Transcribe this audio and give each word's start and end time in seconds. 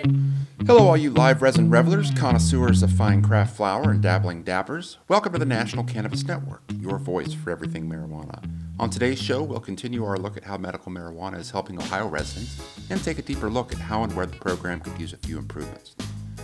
Hello, 0.00 0.86
all 0.86 0.96
you 0.96 1.10
live 1.10 1.42
resin 1.42 1.70
revelers, 1.70 2.12
connoisseurs 2.12 2.84
of 2.84 2.92
fine 2.92 3.20
craft 3.20 3.56
flower, 3.56 3.90
and 3.90 4.00
dabbling 4.00 4.44
dabbers. 4.44 4.98
Welcome 5.08 5.32
to 5.32 5.40
the 5.40 5.44
National 5.44 5.82
Cannabis 5.82 6.24
Network, 6.24 6.62
your 6.78 6.98
voice 6.98 7.32
for 7.32 7.50
everything 7.50 7.90
marijuana. 7.90 8.48
On 8.78 8.90
today's 8.90 9.20
show, 9.20 9.42
we'll 9.42 9.58
continue 9.58 10.04
our 10.04 10.16
look 10.16 10.36
at 10.36 10.44
how 10.44 10.56
medical 10.56 10.92
marijuana 10.92 11.40
is 11.40 11.50
helping 11.50 11.80
Ohio 11.80 12.06
residents 12.06 12.62
and 12.90 13.02
take 13.02 13.18
a 13.18 13.22
deeper 13.22 13.50
look 13.50 13.72
at 13.72 13.78
how 13.78 14.04
and 14.04 14.14
where 14.14 14.26
the 14.26 14.36
program 14.36 14.78
could 14.78 14.96
use 15.00 15.12
a 15.12 15.16
few 15.16 15.36
improvements. 15.36 15.96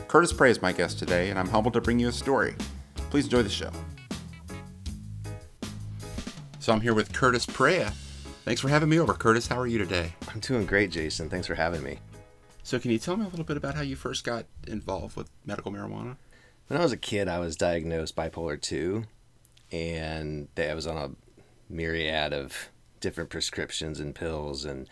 Curtis 0.09 0.32
Prey 0.32 0.50
is 0.50 0.61
my 0.61 0.73
guest 0.73 0.98
today, 0.98 1.30
and 1.30 1.39
I'm 1.39 1.48
humbled 1.48 1.75
to 1.75 1.80
bring 1.80 2.00
you 2.00 2.09
a 2.09 2.12
story. 2.12 2.57
Please 2.96 3.27
enjoy 3.27 3.43
the 3.43 3.48
show. 3.48 3.71
So 6.59 6.73
I'm 6.73 6.80
here 6.80 6.95
with 6.95 7.12
Curtis 7.12 7.46
Prey. 7.46 7.86
Thanks 8.45 8.61
for 8.61 8.68
having 8.68 8.89
me 8.89 8.98
over. 8.98 9.14
Curtis, 9.14 9.46
how 9.46 9.61
are 9.61 9.68
you 9.68 9.79
today? 9.79 10.12
I'm 10.29 10.41
doing 10.41 10.66
great, 10.66 10.91
Jason. 10.91 11.30
Thanks 11.30 11.46
for 11.46 11.55
having 11.55 11.84
me. 11.84 12.00
So, 12.67 12.79
can 12.79 12.91
you 12.91 12.99
tell 12.99 13.19
me 13.19 13.27
a 13.27 13.29
little 13.29 13.45
bit 13.45 13.59
about 13.59 13.75
how 13.75 13.83
you 13.83 13.95
first 13.95 14.25
got 14.25 14.46
involved 14.67 15.19
with 15.19 15.29
medical 15.45 15.71
marijuana? 15.71 16.17
When 16.67 16.81
I 16.81 16.82
was 16.82 16.93
a 16.93 16.96
kid, 16.96 17.29
I 17.29 17.39
was 17.39 17.57
diagnosed 17.57 18.17
bipolar 18.17 18.59
2, 18.59 19.05
and 19.71 20.49
I 20.57 20.72
was 20.72 20.86
on 20.86 20.96
a 20.96 21.11
myriad 21.71 22.32
of 22.32 22.71
different 23.00 23.29
prescriptions 23.29 24.00
and 24.00 24.14
pills, 24.14 24.64
and 24.64 24.89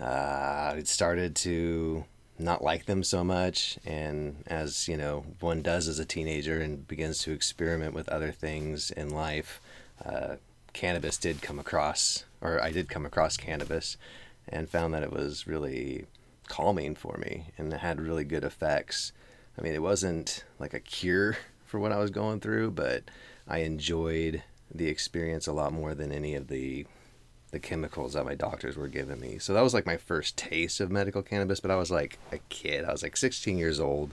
uh, 0.00 0.72
I 0.74 0.82
started 0.86 1.36
to 1.36 2.06
not 2.38 2.64
like 2.64 2.86
them 2.86 3.04
so 3.04 3.22
much. 3.22 3.78
And 3.84 4.42
as 4.46 4.88
you 4.88 4.96
know, 4.96 5.26
one 5.40 5.60
does 5.60 5.86
as 5.86 5.98
a 5.98 6.06
teenager 6.06 6.62
and 6.62 6.88
begins 6.88 7.18
to 7.24 7.32
experiment 7.32 7.92
with 7.92 8.08
other 8.08 8.32
things 8.32 8.90
in 8.90 9.10
life, 9.10 9.60
uh, 10.02 10.36
cannabis 10.72 11.18
did 11.18 11.42
come 11.42 11.58
across, 11.58 12.24
or 12.40 12.58
I 12.62 12.70
did 12.70 12.88
come 12.88 13.04
across 13.04 13.36
cannabis, 13.36 13.98
and 14.48 14.66
found 14.66 14.94
that 14.94 15.02
it 15.02 15.12
was 15.12 15.46
really 15.46 16.06
calming 16.48 16.94
for 16.94 17.16
me 17.18 17.46
and 17.58 17.72
it 17.72 17.80
had 17.80 18.00
really 18.00 18.24
good 18.24 18.44
effects. 18.44 19.12
I 19.58 19.62
mean, 19.62 19.74
it 19.74 19.82
wasn't 19.82 20.44
like 20.58 20.74
a 20.74 20.80
cure 20.80 21.36
for 21.64 21.78
what 21.80 21.92
I 21.92 21.98
was 21.98 22.10
going 22.10 22.40
through, 22.40 22.72
but 22.72 23.04
I 23.48 23.58
enjoyed 23.58 24.42
the 24.74 24.88
experience 24.88 25.46
a 25.46 25.52
lot 25.52 25.72
more 25.72 25.94
than 25.94 26.12
any 26.12 26.34
of 26.34 26.48
the 26.48 26.86
the 27.54 27.60
chemicals 27.60 28.14
that 28.14 28.24
my 28.24 28.34
doctors 28.34 28.76
were 28.76 28.88
giving 28.88 29.20
me. 29.20 29.38
So 29.38 29.54
that 29.54 29.62
was 29.62 29.72
like 29.72 29.86
my 29.86 29.96
first 29.96 30.36
taste 30.36 30.80
of 30.80 30.90
medical 30.90 31.22
cannabis, 31.22 31.60
but 31.60 31.70
I 31.70 31.76
was 31.76 31.88
like 31.88 32.18
a 32.32 32.38
kid. 32.48 32.84
I 32.84 32.90
was 32.90 33.04
like 33.04 33.16
16 33.16 33.56
years 33.56 33.78
old. 33.78 34.12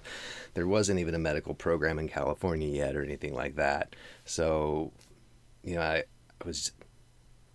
There 0.53 0.67
wasn't 0.67 0.99
even 0.99 1.15
a 1.15 1.19
medical 1.19 1.55
program 1.55 1.97
in 1.97 2.07
California 2.07 2.67
yet 2.67 2.95
or 2.95 3.01
anything 3.03 3.33
like 3.33 3.55
that. 3.55 3.95
So, 4.25 4.91
you 5.63 5.73
know, 5.73 5.81
I, 5.81 6.03
I 6.39 6.45
was 6.45 6.71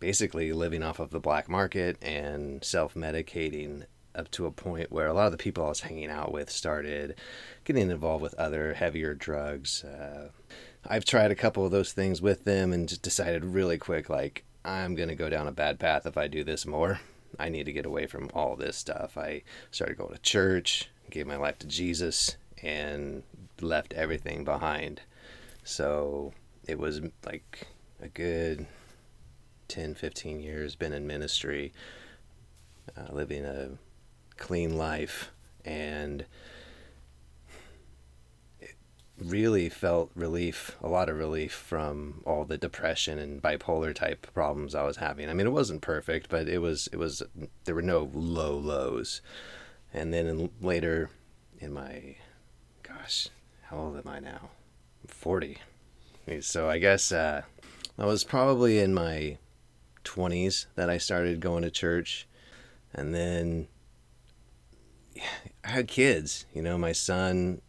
basically 0.00 0.52
living 0.52 0.82
off 0.82 0.98
of 0.98 1.10
the 1.10 1.20
black 1.20 1.48
market 1.48 2.02
and 2.02 2.64
self-medicating 2.64 3.84
up 4.16 4.30
to 4.32 4.46
a 4.46 4.50
point 4.50 4.90
where 4.90 5.06
a 5.06 5.12
lot 5.12 5.26
of 5.26 5.32
the 5.32 5.38
people 5.38 5.64
I 5.64 5.68
was 5.68 5.80
hanging 5.80 6.10
out 6.10 6.32
with 6.32 6.50
started 6.50 7.14
getting 7.64 7.90
involved 7.90 8.22
with 8.22 8.34
other 8.34 8.74
heavier 8.74 9.14
drugs. 9.14 9.84
Uh, 9.84 10.30
I've 10.86 11.04
tried 11.04 11.30
a 11.30 11.36
couple 11.36 11.64
of 11.64 11.70
those 11.70 11.92
things 11.92 12.22
with 12.22 12.44
them 12.44 12.72
and 12.72 12.88
just 12.88 13.02
decided 13.02 13.44
really 13.44 13.78
quick, 13.78 14.08
like, 14.08 14.44
I'm 14.64 14.94
going 14.94 15.08
to 15.08 15.14
go 15.14 15.28
down 15.28 15.46
a 15.46 15.52
bad 15.52 15.78
path 15.78 16.06
if 16.06 16.16
I 16.16 16.26
do 16.26 16.42
this 16.42 16.66
more. 16.66 17.00
I 17.38 17.48
need 17.48 17.66
to 17.66 17.72
get 17.72 17.86
away 17.86 18.06
from 18.06 18.30
all 18.34 18.56
this 18.56 18.76
stuff. 18.76 19.16
I 19.16 19.42
started 19.70 19.98
going 19.98 20.14
to 20.14 20.20
church, 20.20 20.90
gave 21.10 21.26
my 21.26 21.36
life 21.36 21.58
to 21.60 21.66
Jesus, 21.66 22.36
and 22.62 23.22
left 23.60 23.92
everything 23.94 24.44
behind. 24.44 25.02
So 25.64 26.32
it 26.66 26.78
was 26.78 27.00
like 27.24 27.66
a 28.00 28.08
good 28.08 28.66
10, 29.68 29.94
15 29.94 30.40
years 30.40 30.74
been 30.76 30.92
in 30.92 31.06
ministry, 31.06 31.72
uh, 32.96 33.12
living 33.12 33.44
a 33.44 33.70
clean 34.36 34.76
life 34.76 35.30
and 35.64 36.26
really 39.18 39.68
felt 39.68 40.10
relief, 40.14 40.76
a 40.82 40.88
lot 40.88 41.08
of 41.08 41.16
relief 41.16 41.52
from 41.52 42.22
all 42.26 42.44
the 42.44 42.58
depression 42.58 43.18
and 43.18 43.42
bipolar 43.42 43.94
type 43.94 44.26
problems 44.34 44.74
I 44.74 44.82
was 44.82 44.98
having. 44.98 45.30
I 45.30 45.34
mean, 45.34 45.46
it 45.46 45.52
wasn't 45.52 45.80
perfect, 45.80 46.28
but 46.28 46.48
it 46.48 46.58
was 46.58 46.88
it 46.92 46.98
was 46.98 47.22
there 47.64 47.74
were 47.74 47.82
no 47.82 48.10
low 48.12 48.56
lows. 48.56 49.22
And 49.94 50.12
then 50.12 50.26
in, 50.26 50.50
later 50.60 51.10
in 51.58 51.72
my 51.72 52.16
gosh, 52.82 53.28
how 53.62 53.78
old 53.78 53.96
am 53.96 54.08
I 54.08 54.20
now? 54.20 54.50
I'm 55.02 55.08
40. 55.08 55.58
So 56.40 56.68
I 56.68 56.78
guess 56.78 57.12
uh, 57.12 57.42
I 57.98 58.04
was 58.04 58.24
probably 58.24 58.78
in 58.78 58.92
my 58.92 59.38
20s 60.04 60.66
that 60.74 60.90
I 60.90 60.98
started 60.98 61.40
going 61.40 61.62
to 61.62 61.70
church. 61.70 62.26
And 62.92 63.14
then 63.14 63.68
I 65.64 65.70
had 65.70 65.88
kids. 65.88 66.46
You 66.54 66.62
know, 66.62 66.78
my 66.78 66.92
son 66.92 67.60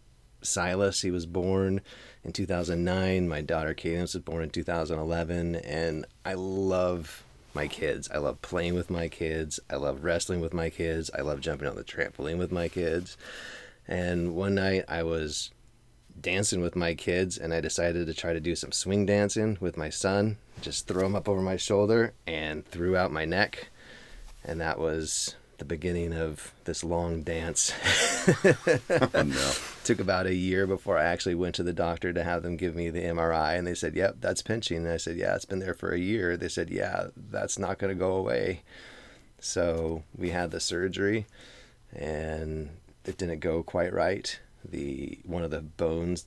Silas, 0.41 1.01
he 1.01 1.11
was 1.11 1.25
born 1.25 1.81
in 2.23 2.31
2009. 2.31 3.27
My 3.27 3.41
daughter 3.41 3.73
Cadence 3.73 4.13
was 4.13 4.23
born 4.23 4.43
in 4.43 4.49
2011, 4.49 5.55
and 5.55 6.05
I 6.25 6.33
love 6.33 7.23
my 7.53 7.67
kids. 7.67 8.09
I 8.13 8.19
love 8.19 8.41
playing 8.41 8.75
with 8.75 8.89
my 8.89 9.07
kids. 9.07 9.59
I 9.69 9.75
love 9.75 10.03
wrestling 10.03 10.41
with 10.41 10.53
my 10.53 10.69
kids. 10.69 11.09
I 11.17 11.21
love 11.21 11.41
jumping 11.41 11.67
on 11.67 11.75
the 11.75 11.83
trampoline 11.83 12.37
with 12.37 12.51
my 12.51 12.67
kids. 12.67 13.17
And 13.87 14.35
one 14.35 14.55
night 14.55 14.85
I 14.87 15.03
was 15.03 15.51
dancing 16.19 16.61
with 16.61 16.75
my 16.75 16.93
kids 16.93 17.37
and 17.37 17.53
I 17.53 17.61
decided 17.61 18.05
to 18.07 18.13
try 18.13 18.33
to 18.33 18.39
do 18.39 18.55
some 18.55 18.71
swing 18.71 19.05
dancing 19.05 19.57
with 19.59 19.77
my 19.77 19.89
son. 19.89 20.37
Just 20.61 20.87
throw 20.87 21.05
him 21.05 21.15
up 21.15 21.29
over 21.29 21.41
my 21.41 21.57
shoulder 21.57 22.13
and 22.25 22.65
threw 22.65 22.97
out 22.97 23.11
my 23.11 23.25
neck. 23.25 23.69
And 24.43 24.59
that 24.61 24.79
was 24.79 25.35
the 25.57 25.65
beginning 25.65 26.13
of 26.13 26.53
this 26.65 26.83
long 26.83 27.23
dance. 27.23 27.73
oh, 28.45 29.23
no. 29.25 29.51
Took 29.83 29.99
about 29.99 30.27
a 30.27 30.33
year 30.33 30.67
before 30.67 30.97
I 30.97 31.05
actually 31.05 31.35
went 31.35 31.55
to 31.55 31.63
the 31.63 31.73
doctor 31.73 32.13
to 32.13 32.23
have 32.23 32.43
them 32.43 32.57
give 32.57 32.75
me 32.75 32.89
the 32.89 33.03
MRI, 33.03 33.57
and 33.57 33.65
they 33.65 33.73
said, 33.73 33.95
"Yep, 33.95 34.17
that's 34.19 34.41
pinching." 34.41 34.77
And 34.77 34.89
I 34.89 34.97
said, 34.97 35.17
"Yeah, 35.17 35.35
it's 35.35 35.45
been 35.45 35.59
there 35.59 35.73
for 35.73 35.91
a 35.91 35.99
year." 35.99 36.37
They 36.37 36.49
said, 36.49 36.69
"Yeah, 36.69 37.07
that's 37.15 37.57
not 37.57 37.79
going 37.79 37.95
to 37.95 37.99
go 37.99 38.13
away." 38.13 38.63
So 39.39 40.03
we 40.15 40.31
had 40.31 40.51
the 40.51 40.59
surgery, 40.59 41.25
and 41.93 42.69
it 43.05 43.17
didn't 43.17 43.39
go 43.39 43.63
quite 43.63 43.93
right. 43.93 44.39
The 44.63 45.19
one 45.23 45.43
of 45.43 45.51
the 45.51 45.61
bones 45.61 46.25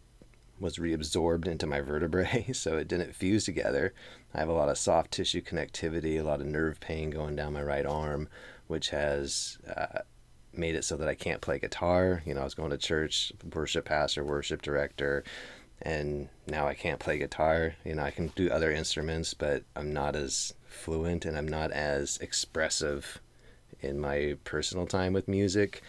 was 0.60 0.76
reabsorbed 0.76 1.48
into 1.48 1.66
my 1.66 1.81
vertebrae, 1.81 2.50
so 2.53 2.76
it 2.76 2.87
didn't 2.87 3.16
fuse 3.16 3.44
together. 3.44 3.94
I 4.34 4.38
have 4.38 4.48
a 4.48 4.53
lot 4.53 4.69
of 4.69 4.78
soft 4.78 5.10
tissue 5.10 5.41
connectivity, 5.41 6.21
a 6.21 6.22
lot 6.22 6.41
of 6.41 6.47
nerve 6.47 6.78
pain 6.78 7.10
going 7.10 7.34
down 7.34 7.54
my 7.54 7.62
right 7.62 7.87
arm 7.87 8.28
which 8.71 8.91
has 8.91 9.59
uh, 9.76 9.98
made 10.54 10.76
it 10.76 10.84
so 10.84 10.97
that 10.97 11.09
I 11.09 11.16
can't 11.16 11.41
play 11.41 11.59
guitar. 11.59 12.22
You 12.25 12.34
know, 12.34 12.41
I 12.41 12.44
was 12.44 12.54
going 12.54 12.71
to 12.71 12.78
church, 12.78 13.32
worship 13.53 13.87
pastor, 13.87 14.22
worship 14.25 14.62
director, 14.62 15.25
and 15.82 16.28
now 16.47 16.69
I 16.69 16.75
can't 16.75 17.00
play 17.00 17.19
guitar. 17.19 17.75
You 17.84 17.97
know, 17.97 18.04
I 18.04 18.12
can 18.12 18.28
do 18.37 18.48
other 18.48 18.71
instruments, 18.71 19.34
but 19.34 19.65
I'm 19.75 19.92
not 19.92 20.15
as 20.15 20.54
fluent 20.69 21.25
and 21.25 21.37
I'm 21.37 21.48
not 21.48 21.72
as 21.72 22.16
expressive 22.19 23.21
in 23.81 23.98
my 23.98 24.37
personal 24.44 24.87
time 24.87 25.12
with 25.15 25.27
music 25.27 25.82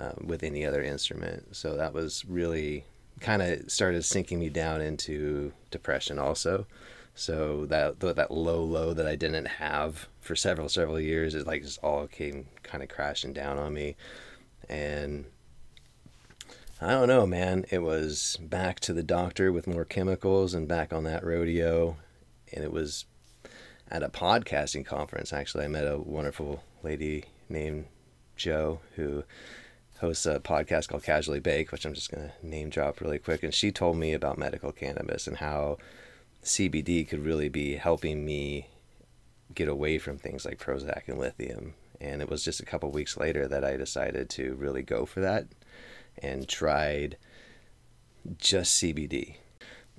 uh, 0.00 0.12
with 0.20 0.42
any 0.42 0.66
other 0.66 0.82
instrument. 0.82 1.54
So 1.54 1.76
that 1.76 1.92
was 1.92 2.24
really 2.24 2.86
kind 3.20 3.42
of 3.42 3.70
started 3.70 4.04
sinking 4.04 4.38
me 4.38 4.48
down 4.48 4.80
into 4.80 5.52
depression 5.70 6.18
also. 6.18 6.66
So 7.14 7.64
that 7.66 8.00
that 8.00 8.30
low 8.30 8.62
low 8.62 8.92
that 8.92 9.06
I 9.06 9.16
didn't 9.16 9.46
have 9.46 10.08
for 10.20 10.36
several 10.36 10.68
several 10.68 11.00
years 11.00 11.34
is 11.34 11.46
like 11.46 11.62
just 11.62 11.82
all 11.82 12.06
came 12.06 12.48
kind 12.62 12.82
of 12.82 12.90
crashing 12.90 13.32
down 13.32 13.58
on 13.58 13.72
me, 13.72 13.96
and 14.68 15.24
I 16.80 16.90
don't 16.90 17.08
know, 17.08 17.26
man. 17.26 17.64
It 17.70 17.78
was 17.78 18.36
back 18.38 18.80
to 18.80 18.92
the 18.92 19.02
doctor 19.02 19.50
with 19.50 19.66
more 19.66 19.86
chemicals 19.86 20.52
and 20.52 20.68
back 20.68 20.92
on 20.92 21.04
that 21.04 21.24
rodeo, 21.24 21.96
and 22.52 22.62
it 22.62 22.70
was 22.70 23.06
at 23.90 24.02
a 24.02 24.10
podcasting 24.10 24.84
conference. 24.84 25.32
Actually, 25.32 25.64
I 25.64 25.68
met 25.68 25.86
a 25.86 25.98
wonderful 25.98 26.62
lady 26.82 27.24
named 27.48 27.86
Joe 28.36 28.80
who 28.96 29.24
hosts 30.00 30.26
a 30.26 30.40
podcast 30.40 30.88
called 30.88 31.02
Casually 31.02 31.40
Bake, 31.40 31.72
which 31.72 31.84
I'm 31.84 31.94
just 31.94 32.10
gonna 32.10 32.32
name 32.42 32.68
drop 32.68 33.00
really 33.00 33.18
quick, 33.18 33.42
and 33.42 33.54
she 33.54 33.70
told 33.72 33.96
me 33.96 34.12
about 34.12 34.38
medical 34.38 34.72
cannabis 34.72 35.26
and 35.26 35.38
how 35.38 35.78
CBD 36.42 37.08
could 37.08 37.24
really 37.24 37.48
be 37.48 37.76
helping 37.76 38.24
me 38.24 38.68
get 39.54 39.68
away 39.68 39.98
from 39.98 40.18
things 40.18 40.44
like 40.44 40.58
Prozac 40.58 41.08
and 41.08 41.18
lithium. 41.18 41.74
And 42.00 42.20
it 42.20 42.28
was 42.28 42.44
just 42.44 42.60
a 42.60 42.66
couple 42.66 42.90
weeks 42.90 43.16
later 43.16 43.48
that 43.48 43.64
I 43.64 43.76
decided 43.76 44.28
to 44.30 44.54
really 44.54 44.82
go 44.82 45.06
for 45.06 45.20
that 45.20 45.46
and 46.18 46.48
tried 46.48 47.16
just 48.38 48.82
CBD. 48.82 49.36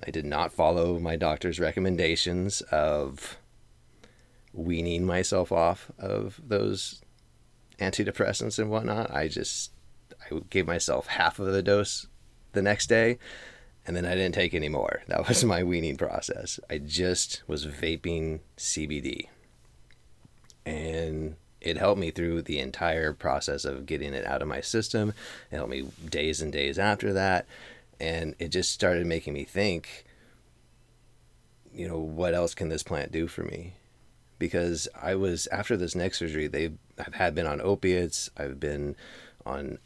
I 0.06 0.10
did 0.10 0.24
not 0.24 0.52
follow 0.52 0.98
my 0.98 1.16
doctor's 1.16 1.58
recommendations 1.58 2.60
of 2.70 3.38
weaning 4.52 5.04
myself 5.04 5.50
off 5.50 5.90
of 5.98 6.40
those 6.46 7.02
antidepressants 7.80 8.58
and 8.58 8.70
whatnot. 8.70 9.10
I 9.12 9.28
just 9.28 9.72
I 10.30 10.40
gave 10.50 10.66
myself 10.66 11.06
half 11.06 11.38
of 11.38 11.46
the 11.46 11.62
dose 11.62 12.06
the 12.52 12.62
next 12.62 12.86
day 12.88 13.18
and 13.88 13.96
then 13.96 14.04
I 14.04 14.14
didn't 14.14 14.34
take 14.34 14.52
any 14.52 14.68
more. 14.68 15.02
That 15.08 15.26
was 15.26 15.42
my 15.44 15.64
weaning 15.64 15.96
process. 15.96 16.60
I 16.68 16.76
just 16.76 17.42
was 17.46 17.66
vaping 17.66 18.40
CBD. 18.58 19.28
And 20.66 21.36
it 21.62 21.78
helped 21.78 21.98
me 21.98 22.10
through 22.10 22.42
the 22.42 22.58
entire 22.60 23.14
process 23.14 23.64
of 23.64 23.86
getting 23.86 24.12
it 24.12 24.26
out 24.26 24.42
of 24.42 24.48
my 24.48 24.60
system. 24.60 25.14
It 25.50 25.56
helped 25.56 25.70
me 25.70 25.86
days 26.10 26.42
and 26.42 26.52
days 26.52 26.78
after 26.78 27.14
that. 27.14 27.46
And 27.98 28.34
it 28.38 28.48
just 28.48 28.70
started 28.70 29.06
making 29.06 29.32
me 29.32 29.44
think, 29.44 30.04
you 31.72 31.88
know, 31.88 31.98
what 31.98 32.34
else 32.34 32.54
can 32.54 32.68
this 32.68 32.82
plant 32.82 33.10
do 33.10 33.26
for 33.26 33.42
me? 33.42 33.72
Because 34.38 34.86
I 35.00 35.14
was, 35.14 35.46
after 35.46 35.78
this 35.78 35.94
neck 35.94 36.14
surgery, 36.14 36.46
they 36.46 36.72
I've 36.98 37.14
had 37.14 37.34
been 37.34 37.46
on 37.46 37.62
opiates, 37.62 38.30
I've 38.36 38.60
been 38.60 38.96
on 39.46 39.78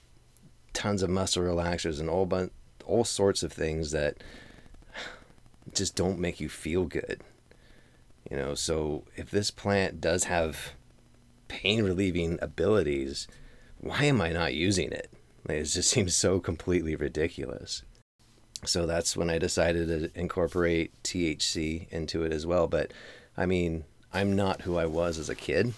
tons 0.72 1.02
of 1.02 1.10
muscle 1.10 1.42
relaxers 1.42 2.00
and 2.00 2.08
all, 2.08 2.26
but 2.26 2.50
all 2.84 3.04
sorts 3.04 3.42
of 3.42 3.52
things 3.52 3.90
that 3.92 4.16
just 5.74 5.94
don't 5.94 6.18
make 6.18 6.40
you 6.40 6.48
feel 6.48 6.84
good. 6.84 7.20
You 8.30 8.36
know, 8.36 8.54
so 8.54 9.04
if 9.16 9.30
this 9.30 9.50
plant 9.50 10.00
does 10.00 10.24
have 10.24 10.72
pain 11.48 11.82
relieving 11.82 12.38
abilities, 12.40 13.28
why 13.78 14.04
am 14.04 14.20
I 14.20 14.30
not 14.30 14.54
using 14.54 14.92
it? 14.92 15.10
Like, 15.46 15.58
it 15.58 15.64
just 15.64 15.90
seems 15.90 16.14
so 16.14 16.40
completely 16.40 16.96
ridiculous. 16.96 17.82
So 18.64 18.86
that's 18.86 19.16
when 19.16 19.28
I 19.28 19.38
decided 19.38 19.88
to 19.88 20.18
incorporate 20.18 20.92
THC 21.02 21.88
into 21.90 22.22
it 22.22 22.32
as 22.32 22.46
well. 22.46 22.68
But 22.68 22.92
I 23.36 23.46
mean, 23.46 23.84
I'm 24.12 24.36
not 24.36 24.62
who 24.62 24.76
I 24.76 24.86
was 24.86 25.18
as 25.18 25.28
a 25.28 25.34
kid. 25.34 25.74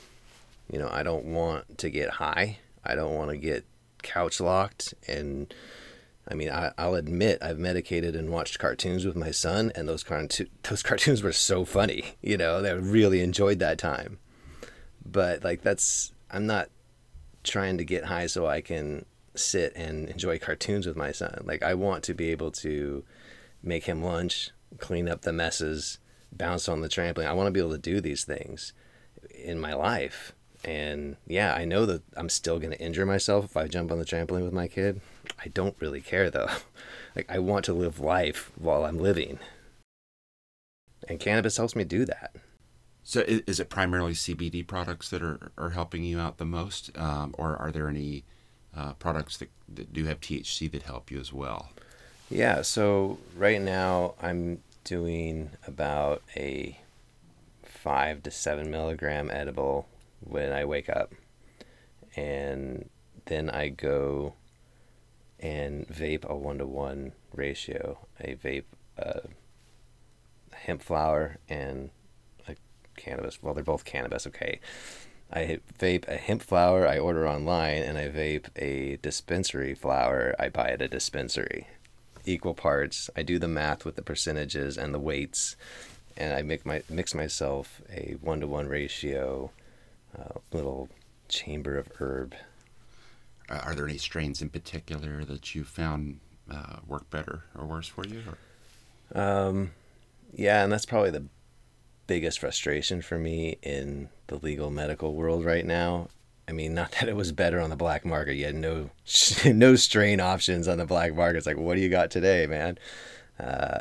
You 0.71 0.79
know, 0.79 0.89
I 0.91 1.03
don't 1.03 1.25
want 1.25 1.79
to 1.79 1.91
get 1.91 2.11
high. 2.11 2.59
I 2.85 2.95
don't 2.95 3.15
want 3.15 3.31
to 3.31 3.37
get 3.37 3.65
couch 4.05 4.41
locked. 4.41 4.95
And 5.09 5.53
I 6.29 6.35
mean, 6.35 6.51
I, 6.51 6.73
will 6.79 6.95
admit 6.95 7.43
I've 7.43 7.59
medicated 7.59 8.15
and 8.15 8.31
watched 8.31 8.61
cartoons 8.61 9.05
with 9.05 9.17
my 9.17 9.33
son, 9.33 9.73
and 9.75 9.89
those, 9.89 10.05
cartoon, 10.05 10.49
those 10.63 10.83
cartoons 10.83 11.23
were 11.23 11.33
so 11.33 11.65
funny. 11.65 12.15
You 12.23 12.37
know, 12.37 12.63
they 12.63 12.73
really 12.75 13.21
enjoyed 13.21 13.59
that 13.59 13.79
time 13.79 14.19
but 15.05 15.45
like 15.45 15.63
that's 15.63 16.13
I'm 16.31 16.47
not 16.47 16.71
trying 17.43 17.79
to 17.79 17.85
get 17.85 18.07
high 18.07 18.27
so 18.27 18.47
I 18.47 18.61
can 18.61 19.05
sit 19.35 19.73
and 19.77 20.09
enjoy 20.09 20.39
cartoons 20.39 20.87
with 20.87 20.97
my 20.97 21.13
son. 21.13 21.43
Like 21.45 21.63
I 21.63 21.75
want 21.75 22.05
to 22.05 22.15
be 22.15 22.31
able 22.31 22.51
to 22.53 23.05
make 23.63 23.85
him 23.85 24.03
lunch, 24.03 24.51
clean 24.79 25.09
up 25.09 25.23
the 25.23 25.33
messes, 25.33 25.99
bounce 26.33 26.69
on 26.69 26.81
the 26.81 26.89
trampoline. 26.89 27.27
I 27.27 27.33
want 27.33 27.49
to 27.49 27.53
be 27.53 27.61
able 27.61 27.73
to 27.73 27.79
do 27.79 28.01
these 28.01 28.25
things 28.25 28.73
in 29.31 29.61
my 29.61 29.75
life. 29.75 30.33
And 30.65 31.17
yeah, 31.27 31.55
I 31.55 31.65
know 31.65 31.87
that 31.87 32.03
I'm 32.17 32.29
still 32.29 32.59
going 32.59 32.73
to 32.73 32.81
injure 32.81 33.07
myself 33.07 33.45
if 33.45 33.57
I 33.57 33.69
jump 33.69 33.93
on 33.93 33.99
the 33.99 34.05
trampoline 34.05 34.45
with 34.45 34.53
my 34.53 34.69
kid. 34.69 35.01
I 35.45 35.49
don't 35.49 35.77
really 35.79 36.01
care 36.01 36.31
though. 36.31 36.49
like 37.17 37.27
I 37.29 37.39
want 37.39 37.65
to 37.67 37.75
live 37.75 38.01
life 38.01 38.51
while 38.57 38.85
I'm 38.85 38.99
living. 38.99 39.39
And 41.09 41.21
cannabis 41.21 41.59
helps 41.59 41.77
me 41.77 41.85
do 41.85 42.05
that. 42.07 42.35
So 43.03 43.21
is 43.27 43.61
it 43.61 43.69
primarily 43.69 44.15
CBD 44.15 44.67
products 44.67 45.11
that 45.11 45.23
are, 45.23 45.53
are 45.59 45.71
helping 45.71 46.05
you 46.05 46.19
out 46.19 46.39
the 46.39 46.47
most, 46.47 46.97
um, 46.97 47.35
or 47.37 47.55
are 47.57 47.71
there 47.71 47.89
any 47.89 48.25
uh, 48.75 48.95
products 48.95 49.37
that, 49.37 49.51
that 49.69 49.93
do 49.93 50.07
have 50.07 50.21
THC 50.21 50.71
that 50.73 50.85
help 50.85 51.11
you 51.11 51.21
as 51.21 51.31
well? 51.31 51.69
Yeah, 52.31 52.63
so 52.63 53.19
right 53.37 53.61
now 53.61 54.15
I'm 54.23 54.63
doing 54.85 55.51
about 55.67 56.23
a 56.35 56.79
five 57.63 58.23
to 58.23 58.31
seven 58.31 58.71
milligram 58.71 59.31
edible 59.31 59.87
when 60.27 60.53
I 60.53 60.65
wake 60.65 60.89
up, 60.89 61.13
and 62.17 62.89
then 63.27 63.51
I 63.51 63.69
go 63.69 64.35
and 65.41 65.87
vape 65.89 66.25
a 66.25 66.35
one 66.35 66.59
to 66.59 66.67
one 66.67 67.13
ratio. 67.33 67.99
I 68.19 68.37
vape 68.43 68.65
uh, 68.99 69.21
hemp 70.53 70.83
flower 70.83 71.37
and 71.49 71.91
a 72.49 72.55
cannabis. 72.97 73.43
Well, 73.43 73.55
they're 73.55 73.65
both 73.65 73.85
cannabis. 73.85 74.27
Okay. 74.27 74.61
I 75.33 75.59
vape 75.79 76.07
a 76.07 76.17
hemp 76.17 76.43
flower 76.43 76.87
I 76.87 76.99
order 76.99 77.27
online, 77.27 77.83
and 77.83 77.99
I 77.99 78.09
vape 78.09 78.47
a 78.57 78.99
dispensary 79.03 79.75
flower 79.75 80.35
I 80.39 80.49
buy 80.49 80.71
at 80.71 80.83
a 80.83 80.89
dispensary. 80.89 81.67
Equal 82.25 82.55
parts. 82.55 83.11
I 83.17 83.23
do 83.23 83.39
the 83.39 83.49
math 83.49 83.85
with 83.85 83.97
the 83.97 84.03
percentages 84.03 84.79
and 84.79 84.95
the 84.95 85.01
weights, 85.01 85.57
and 86.17 86.35
I 86.35 86.43
make 86.43 86.65
my 86.65 86.83
mix 86.89 87.15
myself 87.15 87.83
a 87.91 88.17
one 88.21 88.41
to 88.41 88.47
one 88.47 88.69
ratio, 88.69 89.51
uh, 90.19 90.39
little 90.53 90.89
chamber 91.29 91.77
of 91.79 91.89
herb. 91.99 92.35
Are 93.49 93.75
there 93.75 93.87
any 93.87 93.99
strains 93.99 94.41
in 94.41 94.49
particular 94.49 95.25
that 95.25 95.55
you 95.55 95.65
found 95.65 96.21
uh, 96.51 96.77
work 96.87 97.11
better 97.11 97.45
or 97.59 97.67
worse 97.67 97.89
for 97.89 98.07
you? 98.07 98.23
Or? 98.27 99.21
Um, 99.21 99.73
yeah, 100.33 100.65
and 100.65 100.73
that's 100.73 100.87
probably 100.87 101.11
the 101.11 101.27
biggest 102.07 102.39
frustration 102.39 103.03
for 103.03 103.19
me 103.19 103.59
in 103.63 104.09
the 104.27 104.37
legal 104.37 104.71
medical 104.71 105.15
world 105.15 105.45
right 105.45 105.65
now. 105.65 106.09
I 106.47 106.53
mean, 106.53 106.75
not 106.75 106.93
that 106.93 107.09
it 107.09 107.17
was 107.17 107.33
better 107.33 107.61
on 107.61 107.71
the 107.71 107.77
black 107.77 108.05
market. 108.05 108.35
You 108.35 108.47
had 108.47 108.55
no 108.55 108.91
no 109.45 109.77
strain 109.77 110.21
options 110.21 110.69
on 110.69 110.79
the 110.79 110.87
black 110.87 111.15
market. 111.15 111.39
It's 111.39 111.47
like, 111.47 111.57
what 111.57 111.75
do 111.75 111.81
you 111.81 111.89
got 111.89 112.11
today, 112.11 112.47
man? 112.47 112.79
Uh, 113.39 113.81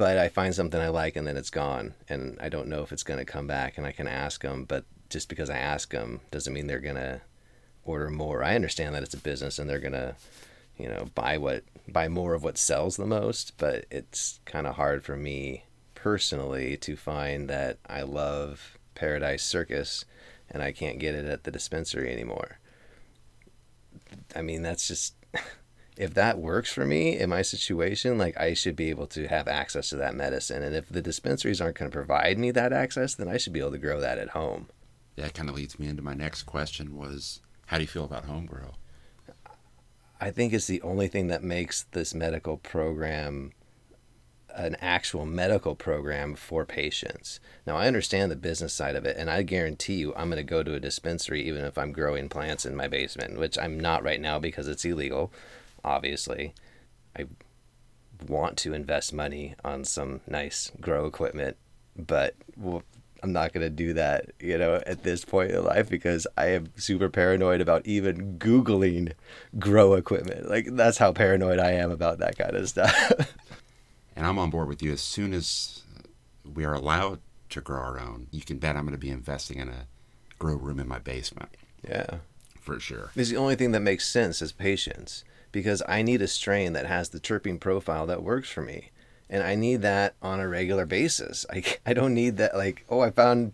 but 0.00 0.16
I 0.16 0.30
find 0.30 0.54
something 0.54 0.80
I 0.80 0.88
like 0.88 1.14
and 1.14 1.26
then 1.26 1.36
it's 1.36 1.50
gone, 1.50 1.92
and 2.08 2.38
I 2.40 2.48
don't 2.48 2.68
know 2.68 2.82
if 2.82 2.90
it's 2.90 3.02
gonna 3.02 3.26
come 3.26 3.46
back. 3.46 3.76
And 3.76 3.86
I 3.86 3.92
can 3.92 4.08
ask 4.08 4.40
them, 4.40 4.64
but 4.64 4.86
just 5.10 5.28
because 5.28 5.50
I 5.50 5.58
ask 5.58 5.92
them 5.92 6.22
doesn't 6.30 6.54
mean 6.54 6.68
they're 6.68 6.80
gonna 6.80 7.20
order 7.84 8.08
more. 8.08 8.42
I 8.42 8.54
understand 8.54 8.94
that 8.94 9.02
it's 9.02 9.12
a 9.12 9.18
business 9.18 9.58
and 9.58 9.68
they're 9.68 9.78
gonna, 9.78 10.16
you 10.78 10.88
know, 10.88 11.10
buy 11.14 11.36
what 11.36 11.64
buy 11.86 12.08
more 12.08 12.32
of 12.32 12.42
what 12.42 12.56
sells 12.56 12.96
the 12.96 13.04
most. 13.04 13.58
But 13.58 13.84
it's 13.90 14.40
kind 14.46 14.66
of 14.66 14.76
hard 14.76 15.04
for 15.04 15.18
me 15.18 15.64
personally 15.94 16.78
to 16.78 16.96
find 16.96 17.50
that 17.50 17.76
I 17.86 18.00
love 18.00 18.78
Paradise 18.94 19.42
Circus 19.42 20.06
and 20.50 20.62
I 20.62 20.72
can't 20.72 20.98
get 20.98 21.14
it 21.14 21.26
at 21.26 21.44
the 21.44 21.50
dispensary 21.50 22.10
anymore. 22.10 22.58
I 24.34 24.40
mean, 24.40 24.62
that's 24.62 24.88
just 24.88 25.12
if 25.96 26.14
that 26.14 26.38
works 26.38 26.72
for 26.72 26.84
me 26.84 27.18
in 27.18 27.30
my 27.30 27.42
situation, 27.42 28.18
like 28.18 28.38
I 28.38 28.54
should 28.54 28.76
be 28.76 28.90
able 28.90 29.06
to 29.08 29.28
have 29.28 29.48
access 29.48 29.90
to 29.90 29.96
that 29.96 30.14
medicine. 30.14 30.62
And 30.62 30.74
if 30.74 30.88
the 30.88 31.02
dispensaries 31.02 31.60
aren't 31.60 31.78
going 31.78 31.90
to 31.90 31.96
provide 31.96 32.38
me 32.38 32.50
that 32.52 32.72
access, 32.72 33.14
then 33.14 33.28
I 33.28 33.36
should 33.36 33.52
be 33.52 33.60
able 33.60 33.72
to 33.72 33.78
grow 33.78 34.00
that 34.00 34.18
at 34.18 34.30
home. 34.30 34.68
That 35.16 35.34
kind 35.34 35.48
of 35.48 35.56
leads 35.56 35.78
me 35.78 35.88
into 35.88 36.02
my 36.02 36.14
next 36.14 36.44
question 36.44 36.96
was 36.96 37.40
how 37.66 37.76
do 37.76 37.82
you 37.82 37.88
feel 37.88 38.04
about 38.04 38.24
home 38.24 38.46
grow? 38.46 38.74
I 40.20 40.30
think 40.30 40.52
it's 40.52 40.66
the 40.66 40.82
only 40.82 41.08
thing 41.08 41.28
that 41.28 41.42
makes 41.42 41.84
this 41.92 42.14
medical 42.14 42.56
program 42.56 43.52
an 44.54 44.76
actual 44.80 45.26
medical 45.26 45.74
program 45.74 46.34
for 46.34 46.64
patients. 46.64 47.40
Now, 47.66 47.76
I 47.76 47.86
understand 47.86 48.30
the 48.30 48.36
business 48.36 48.72
side 48.72 48.96
of 48.96 49.04
it, 49.04 49.16
and 49.16 49.30
I 49.30 49.42
guarantee 49.42 49.94
you 49.94 50.14
I'm 50.14 50.28
going 50.28 50.36
to 50.38 50.42
go 50.42 50.62
to 50.62 50.74
a 50.74 50.80
dispensary 50.80 51.46
even 51.46 51.64
if 51.64 51.78
I'm 51.78 51.92
growing 51.92 52.28
plants 52.28 52.66
in 52.66 52.76
my 52.76 52.88
basement, 52.88 53.38
which 53.38 53.58
I'm 53.58 53.78
not 53.78 54.02
right 54.02 54.20
now 54.20 54.38
because 54.38 54.68
it's 54.68 54.84
illegal, 54.84 55.32
obviously. 55.84 56.54
I 57.18 57.26
want 58.26 58.56
to 58.58 58.72
invest 58.72 59.12
money 59.12 59.54
on 59.64 59.84
some 59.84 60.20
nice 60.26 60.70
grow 60.80 61.06
equipment, 61.06 61.56
but 61.96 62.34
well, 62.56 62.82
I'm 63.22 63.32
not 63.32 63.52
going 63.52 63.64
to 63.64 63.70
do 63.70 63.92
that, 63.94 64.30
you 64.40 64.56
know, 64.56 64.80
at 64.86 65.02
this 65.02 65.24
point 65.24 65.50
in 65.50 65.64
life 65.64 65.88
because 65.90 66.26
I 66.38 66.46
am 66.46 66.72
super 66.76 67.08
paranoid 67.08 67.60
about 67.60 67.86
even 67.86 68.38
Googling 68.38 69.12
grow 69.58 69.94
equipment. 69.94 70.48
Like, 70.48 70.68
that's 70.70 70.98
how 70.98 71.12
paranoid 71.12 71.58
I 71.58 71.72
am 71.72 71.90
about 71.90 72.18
that 72.18 72.38
kind 72.38 72.56
of 72.56 72.68
stuff. 72.68 73.12
and 74.16 74.26
I'm 74.26 74.38
on 74.38 74.50
board 74.50 74.68
with 74.68 74.82
you. 74.82 74.92
As 74.92 75.02
soon 75.02 75.34
as 75.34 75.82
we 76.54 76.64
are 76.64 76.74
allowed 76.74 77.20
to 77.50 77.60
grow 77.60 77.80
our 77.80 78.00
own, 78.00 78.28
you 78.30 78.40
can 78.40 78.58
bet 78.58 78.76
I'm 78.76 78.84
going 78.84 78.92
to 78.92 78.98
be 78.98 79.10
investing 79.10 79.58
in 79.58 79.68
a 79.68 79.86
grow 80.38 80.56
room 80.56 80.80
in 80.80 80.88
my 80.88 80.98
basement. 80.98 81.50
Yeah, 81.86 82.18
for 82.58 82.80
sure. 82.80 83.10
It's 83.16 83.30
the 83.30 83.36
only 83.36 83.56
thing 83.56 83.72
that 83.72 83.80
makes 83.80 84.08
sense 84.08 84.40
is 84.40 84.52
patients 84.52 85.24
because 85.52 85.82
I 85.88 86.02
need 86.02 86.22
a 86.22 86.28
strain 86.28 86.72
that 86.74 86.86
has 86.86 87.08
the 87.08 87.20
terpene 87.20 87.60
profile 87.60 88.06
that 88.06 88.22
works 88.22 88.48
for 88.50 88.62
me. 88.62 88.90
And 89.28 89.42
I 89.42 89.54
need 89.54 89.82
that 89.82 90.14
on 90.20 90.40
a 90.40 90.48
regular 90.48 90.86
basis. 90.86 91.46
I, 91.50 91.62
I 91.86 91.92
don't 91.92 92.14
need 92.14 92.36
that, 92.38 92.56
like, 92.56 92.84
oh, 92.88 93.00
I 93.00 93.10
found 93.10 93.52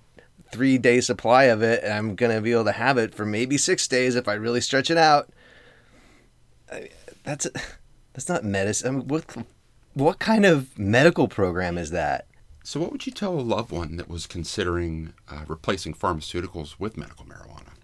three 0.52 0.78
day 0.78 1.00
supply 1.00 1.44
of 1.44 1.62
it 1.62 1.82
and 1.82 1.92
I'm 1.92 2.14
going 2.14 2.34
to 2.34 2.40
be 2.40 2.52
able 2.52 2.64
to 2.64 2.72
have 2.72 2.98
it 2.98 3.14
for 3.14 3.26
maybe 3.26 3.58
six 3.58 3.88
days 3.88 4.14
if 4.14 4.28
I 4.28 4.34
really 4.34 4.60
stretch 4.60 4.90
it 4.90 4.96
out. 4.96 5.28
I, 6.70 6.90
that's 7.24 7.46
that's 8.12 8.28
not 8.28 8.44
medicine. 8.44 8.88
I 8.88 8.90
mean, 8.98 9.08
what 9.08 9.36
what 9.94 10.18
kind 10.18 10.44
of 10.44 10.78
medical 10.78 11.28
program 11.28 11.78
is 11.78 11.90
that? 11.90 12.26
So, 12.62 12.80
what 12.80 12.90
would 12.90 13.06
you 13.06 13.12
tell 13.12 13.38
a 13.38 13.40
loved 13.40 13.70
one 13.70 13.96
that 13.96 14.08
was 14.08 14.26
considering 14.26 15.12
uh, 15.30 15.44
replacing 15.46 15.94
pharmaceuticals 15.94 16.74
with 16.78 16.96
medical 16.96 17.24
marijuana? 17.24 17.74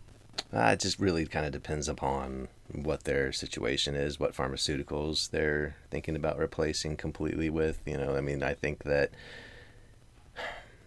Uh, 0.52 0.73
it 0.73 0.81
just 0.81 0.99
really 0.99 1.25
kind 1.25 1.47
of 1.47 1.52
depends 1.52 1.88
upon 1.88 2.49
what 2.73 3.05
their 3.05 3.33
situation 3.33 3.95
is, 3.95 4.19
what 4.19 4.35
pharmaceuticals 4.35 5.31
they're 5.31 5.76
thinking 5.91 6.17
about 6.17 6.38
replacing 6.38 6.97
completely 6.97 7.50
with. 7.50 7.81
You 7.87 7.99
know, 7.99 8.17
I 8.17 8.21
mean, 8.21 8.43
I 8.43 8.55
think 8.55 8.85
that 8.85 9.11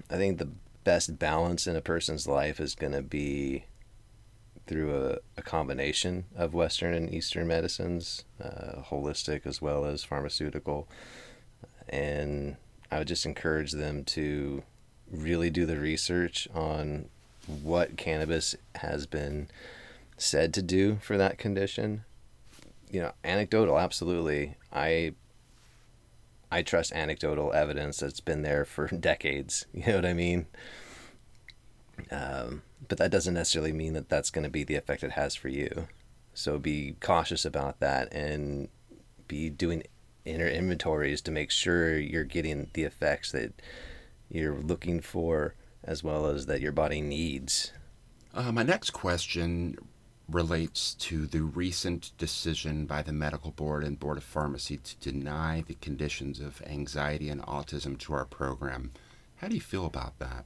I 0.09 0.17
think 0.17 0.37
the 0.37 0.49
best 0.83 1.17
balance 1.17 1.67
in 1.67 1.75
a 1.75 1.81
person's 1.81 2.27
life 2.27 2.59
is 2.59 2.75
going 2.75 2.93
to 2.93 3.01
be 3.01 3.65
through 4.67 4.95
a, 4.95 5.17
a, 5.37 5.41
combination 5.41 6.25
of 6.35 6.53
Western 6.53 6.93
and 6.93 7.13
Eastern 7.13 7.47
medicines, 7.47 8.23
uh, 8.43 8.81
holistic 8.89 9.45
as 9.45 9.61
well 9.61 9.85
as 9.85 10.03
pharmaceutical. 10.03 10.87
And 11.87 12.55
I 12.91 12.99
would 12.99 13.07
just 13.07 13.25
encourage 13.25 13.73
them 13.73 14.03
to 14.05 14.63
really 15.11 15.49
do 15.49 15.65
the 15.65 15.77
research 15.77 16.47
on 16.53 17.09
what 17.61 17.97
cannabis 17.97 18.55
has 18.75 19.05
been 19.05 19.49
said 20.17 20.53
to 20.53 20.61
do 20.61 20.97
for 21.01 21.17
that 21.17 21.37
condition. 21.37 22.03
You 22.89 23.01
know, 23.01 23.11
anecdotal, 23.23 23.79
absolutely. 23.79 24.55
I 24.71 25.13
I 26.51 26.61
trust 26.61 26.93
anecdotal 26.93 27.53
evidence 27.53 27.97
that's 27.97 28.19
been 28.19 28.41
there 28.41 28.65
for 28.65 28.87
decades. 28.99 29.65
You 29.73 29.87
know 29.87 29.95
what 29.95 30.05
I 30.05 30.13
mean? 30.13 30.45
Um, 32.11 32.61
but 32.87 32.97
that 32.97 33.11
doesn't 33.11 33.33
necessarily 33.33 33.73
mean 33.73 33.93
that 33.93 34.09
that's 34.09 34.29
going 34.29 34.43
to 34.43 34.49
be 34.49 34.63
the 34.63 34.75
effect 34.75 35.03
it 35.03 35.11
has 35.11 35.35
for 35.35 35.49
you. 35.49 35.87
So 36.33 36.59
be 36.59 36.95
cautious 36.99 37.45
about 37.45 37.79
that 37.79 38.13
and 38.13 38.67
be 39.27 39.49
doing 39.49 39.83
inner 40.25 40.47
inventories 40.47 41.21
to 41.21 41.31
make 41.31 41.51
sure 41.51 41.97
you're 41.97 42.23
getting 42.23 42.69
the 42.73 42.83
effects 42.83 43.31
that 43.31 43.53
you're 44.29 44.55
looking 44.55 44.99
for 44.99 45.55
as 45.83 46.03
well 46.03 46.25
as 46.25 46.47
that 46.47 46.61
your 46.61 46.71
body 46.71 46.99
needs. 46.99 47.71
Uh, 48.33 48.51
my 48.51 48.63
next 48.63 48.89
question 48.89 49.77
relates 50.27 50.93
to 50.95 51.27
the 51.27 51.41
recent 51.41 52.11
decision 52.17 52.85
by 52.85 53.01
the 53.01 53.13
Medical 53.13 53.51
Board 53.51 53.83
and 53.83 53.99
Board 53.99 54.17
of 54.17 54.23
Pharmacy 54.23 54.77
to 54.77 54.95
deny 54.97 55.63
the 55.67 55.75
conditions 55.75 56.39
of 56.39 56.61
anxiety 56.65 57.29
and 57.29 57.41
autism 57.43 57.97
to 57.99 58.13
our 58.13 58.25
program. 58.25 58.91
How 59.37 59.47
do 59.47 59.55
you 59.55 59.61
feel 59.61 59.85
about 59.85 60.17
that? 60.19 60.45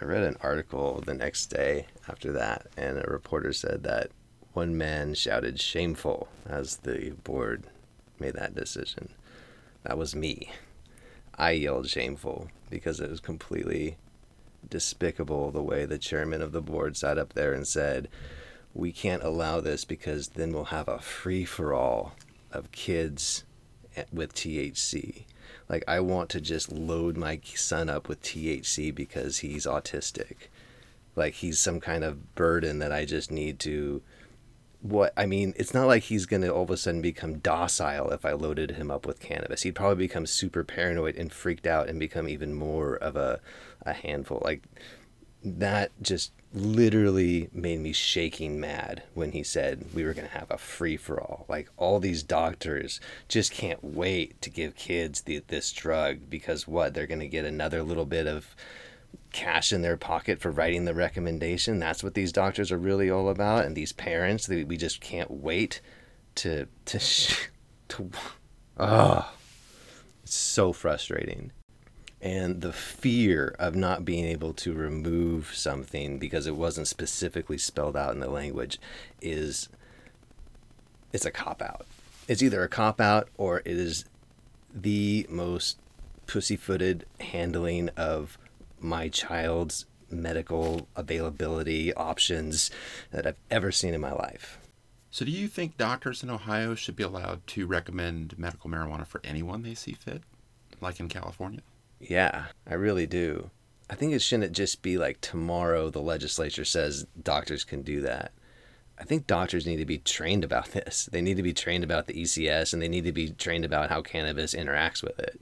I 0.00 0.04
read 0.04 0.22
an 0.22 0.38
article 0.40 1.02
the 1.04 1.12
next 1.12 1.46
day 1.46 1.86
after 2.08 2.32
that, 2.32 2.68
and 2.78 2.96
a 2.96 3.10
reporter 3.10 3.52
said 3.52 3.82
that 3.82 4.10
one 4.54 4.76
man 4.76 5.14
shouted 5.14 5.60
shameful 5.60 6.28
as 6.46 6.76
the 6.78 7.10
board 7.24 7.64
made 8.18 8.34
that 8.34 8.54
decision. 8.54 9.10
That 9.82 9.98
was 9.98 10.16
me. 10.16 10.50
I 11.34 11.52
yelled 11.52 11.88
shameful 11.88 12.48
because 12.70 13.00
it 13.00 13.10
was 13.10 13.20
completely 13.20 13.96
despicable 14.68 15.50
the 15.50 15.62
way 15.62 15.84
the 15.84 15.98
chairman 15.98 16.42
of 16.42 16.52
the 16.52 16.62
board 16.62 16.96
sat 16.96 17.18
up 17.18 17.34
there 17.34 17.52
and 17.52 17.66
said, 17.66 18.08
We 18.74 18.92
can't 18.92 19.22
allow 19.22 19.60
this 19.60 19.84
because 19.84 20.28
then 20.28 20.52
we'll 20.52 20.64
have 20.66 20.88
a 20.88 20.98
free 20.98 21.44
for 21.44 21.74
all 21.74 22.14
of 22.50 22.72
kids 22.72 23.44
with 24.12 24.34
THC. 24.34 25.24
Like, 25.68 25.84
I 25.86 26.00
want 26.00 26.28
to 26.30 26.40
just 26.40 26.72
load 26.72 27.16
my 27.16 27.40
son 27.54 27.88
up 27.88 28.08
with 28.08 28.22
THC 28.22 28.94
because 28.94 29.38
he's 29.38 29.66
autistic. 29.66 30.48
Like, 31.14 31.34
he's 31.34 31.58
some 31.58 31.80
kind 31.80 32.04
of 32.04 32.34
burden 32.34 32.78
that 32.78 32.92
I 32.92 33.04
just 33.04 33.30
need 33.30 33.58
to 33.60 34.02
what 34.82 35.12
I 35.16 35.26
mean, 35.26 35.54
it's 35.56 35.72
not 35.72 35.86
like 35.86 36.02
he's 36.04 36.26
gonna 36.26 36.48
all 36.48 36.64
of 36.64 36.70
a 36.70 36.76
sudden 36.76 37.00
become 37.00 37.38
docile 37.38 38.10
if 38.10 38.24
I 38.24 38.32
loaded 38.32 38.72
him 38.72 38.90
up 38.90 39.06
with 39.06 39.20
cannabis. 39.20 39.62
He'd 39.62 39.76
probably 39.76 40.06
become 40.06 40.26
super 40.26 40.64
paranoid 40.64 41.16
and 41.16 41.32
freaked 41.32 41.68
out 41.68 41.88
and 41.88 42.00
become 42.00 42.28
even 42.28 42.52
more 42.52 42.96
of 42.96 43.14
a, 43.14 43.40
a 43.84 43.92
handful. 43.92 44.40
Like 44.44 44.62
that 45.44 45.90
just 46.00 46.32
literally 46.54 47.48
made 47.52 47.80
me 47.80 47.92
shaking 47.92 48.60
mad 48.60 49.02
when 49.14 49.32
he 49.32 49.42
said 49.42 49.86
we 49.94 50.04
were 50.04 50.12
gonna 50.12 50.28
have 50.28 50.50
a 50.50 50.58
free 50.58 50.96
for 50.96 51.20
all. 51.20 51.46
Like 51.48 51.68
all 51.76 51.98
these 51.98 52.22
doctors 52.22 53.00
just 53.28 53.52
can't 53.52 53.82
wait 53.82 54.40
to 54.42 54.50
give 54.50 54.76
kids 54.76 55.22
the, 55.22 55.42
this 55.48 55.72
drug 55.72 56.28
because 56.28 56.68
what 56.68 56.94
they're 56.94 57.06
gonna 57.06 57.26
get 57.26 57.44
another 57.44 57.82
little 57.82 58.04
bit 58.04 58.26
of 58.26 58.54
cash 59.32 59.72
in 59.72 59.82
their 59.82 59.96
pocket 59.96 60.40
for 60.40 60.50
writing 60.50 60.84
the 60.84 60.94
recommendation. 60.94 61.78
That's 61.78 62.04
what 62.04 62.14
these 62.14 62.32
doctors 62.32 62.70
are 62.70 62.78
really 62.78 63.10
all 63.10 63.28
about. 63.28 63.64
And 63.64 63.74
these 63.74 63.92
parents, 63.92 64.46
they, 64.46 64.64
we 64.64 64.76
just 64.76 65.00
can't 65.00 65.30
wait 65.30 65.80
to 66.36 66.66
to 66.86 66.98
to. 67.88 68.10
Oh, 68.76 69.32
it's 70.22 70.34
so 70.34 70.72
frustrating. 70.72 71.52
And 72.22 72.60
the 72.60 72.72
fear 72.72 73.56
of 73.58 73.74
not 73.74 74.04
being 74.04 74.24
able 74.24 74.54
to 74.54 74.72
remove 74.72 75.52
something 75.54 76.18
because 76.18 76.46
it 76.46 76.56
wasn't 76.56 76.86
specifically 76.86 77.58
spelled 77.58 77.96
out 77.96 78.14
in 78.14 78.20
the 78.20 78.30
language 78.30 78.78
is 79.20 79.68
it's 81.12 81.26
a 81.26 81.32
cop 81.32 81.60
out. 81.60 81.84
It's 82.28 82.42
either 82.42 82.62
a 82.62 82.68
cop 82.68 83.00
out 83.00 83.28
or 83.36 83.58
it 83.58 83.66
is 83.66 84.04
the 84.72 85.26
most 85.28 85.78
pussyfooted 86.26 87.04
handling 87.20 87.90
of 87.96 88.38
my 88.80 89.08
child's 89.08 89.86
medical 90.10 90.88
availability 90.94 91.92
options 91.94 92.70
that 93.10 93.26
I've 93.26 93.36
ever 93.50 93.72
seen 93.72 93.94
in 93.94 94.00
my 94.00 94.12
life. 94.12 94.58
So, 95.10 95.24
do 95.24 95.30
you 95.30 95.46
think 95.46 95.76
doctors 95.76 96.22
in 96.22 96.30
Ohio 96.30 96.74
should 96.74 96.96
be 96.96 97.02
allowed 97.02 97.46
to 97.48 97.66
recommend 97.66 98.38
medical 98.38 98.70
marijuana 98.70 99.06
for 99.06 99.20
anyone 99.22 99.62
they 99.62 99.74
see 99.74 99.92
fit, 99.92 100.22
like 100.80 101.00
in 101.00 101.08
California? 101.08 101.60
Yeah, 102.02 102.46
I 102.66 102.74
really 102.74 103.06
do. 103.06 103.50
I 103.88 103.94
think 103.94 104.12
it 104.12 104.22
shouldn't 104.22 104.52
just 104.52 104.82
be 104.82 104.98
like 104.98 105.20
tomorrow 105.20 105.90
the 105.90 106.00
legislature 106.00 106.64
says 106.64 107.06
doctors 107.22 107.64
can 107.64 107.82
do 107.82 108.00
that. 108.02 108.32
I 108.98 109.04
think 109.04 109.26
doctors 109.26 109.66
need 109.66 109.76
to 109.76 109.86
be 109.86 109.98
trained 109.98 110.44
about 110.44 110.66
this. 110.72 111.08
They 111.10 111.20
need 111.22 111.36
to 111.36 111.42
be 111.42 111.52
trained 111.52 111.84
about 111.84 112.06
the 112.06 112.14
ECS 112.14 112.72
and 112.72 112.82
they 112.82 112.88
need 112.88 113.04
to 113.04 113.12
be 113.12 113.30
trained 113.30 113.64
about 113.64 113.90
how 113.90 114.02
cannabis 114.02 114.54
interacts 114.54 115.02
with 115.02 115.18
it 115.18 115.40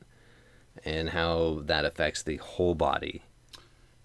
and 0.84 1.10
how 1.10 1.62
that 1.64 1.84
affects 1.84 2.22
the 2.22 2.36
whole 2.36 2.74
body 2.74 3.22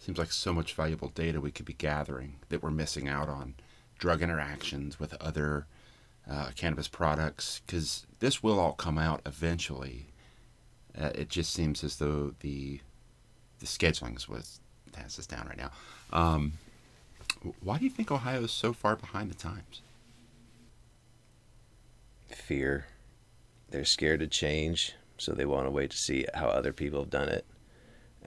Seems 0.05 0.19
like 0.19 0.31
so 0.31 0.53
much 0.53 0.75
valuable 0.75 1.07
data 1.07 1.41
we 1.41 1.49
could 1.49 1.65
be 1.65 1.73
gathering 1.73 2.35
that 2.49 2.61
we're 2.61 2.69
missing 2.69 3.07
out 3.07 3.27
on. 3.27 3.55
Drug 3.97 4.21
interactions 4.21 4.99
with 4.99 5.15
other 5.15 5.65
uh, 6.29 6.51
cannabis 6.55 6.87
products, 6.87 7.63
because 7.65 8.05
this 8.19 8.43
will 8.43 8.59
all 8.59 8.73
come 8.73 8.99
out 8.99 9.21
eventually. 9.25 10.09
Uh, 10.99 11.11
it 11.15 11.29
just 11.29 11.53
seems 11.53 11.83
as 11.83 11.97
though 11.97 12.33
the 12.39 12.79
the 13.59 13.65
scheduling 13.65 14.15
is 14.15 14.27
what 14.27 14.47
has 14.95 15.19
us 15.19 15.27
down 15.27 15.47
right 15.47 15.57
now. 15.57 15.71
Um, 16.11 16.53
why 17.61 17.77
do 17.77 17.83
you 17.83 17.89
think 17.89 18.11
Ohio 18.11 18.43
is 18.43 18.51
so 18.51 18.73
far 18.73 18.95
behind 18.95 19.29
the 19.29 19.35
times? 19.35 19.81
Fear. 22.29 22.85
They're 23.69 23.85
scared 23.85 24.19
to 24.21 24.27
change, 24.27 24.93
so 25.17 25.31
they 25.31 25.45
want 25.45 25.65
to 25.65 25.71
wait 25.71 25.91
to 25.91 25.97
see 25.97 26.25
how 26.33 26.47
other 26.47 26.71
people 26.73 26.99
have 26.99 27.09
done 27.09 27.29
it 27.29 27.45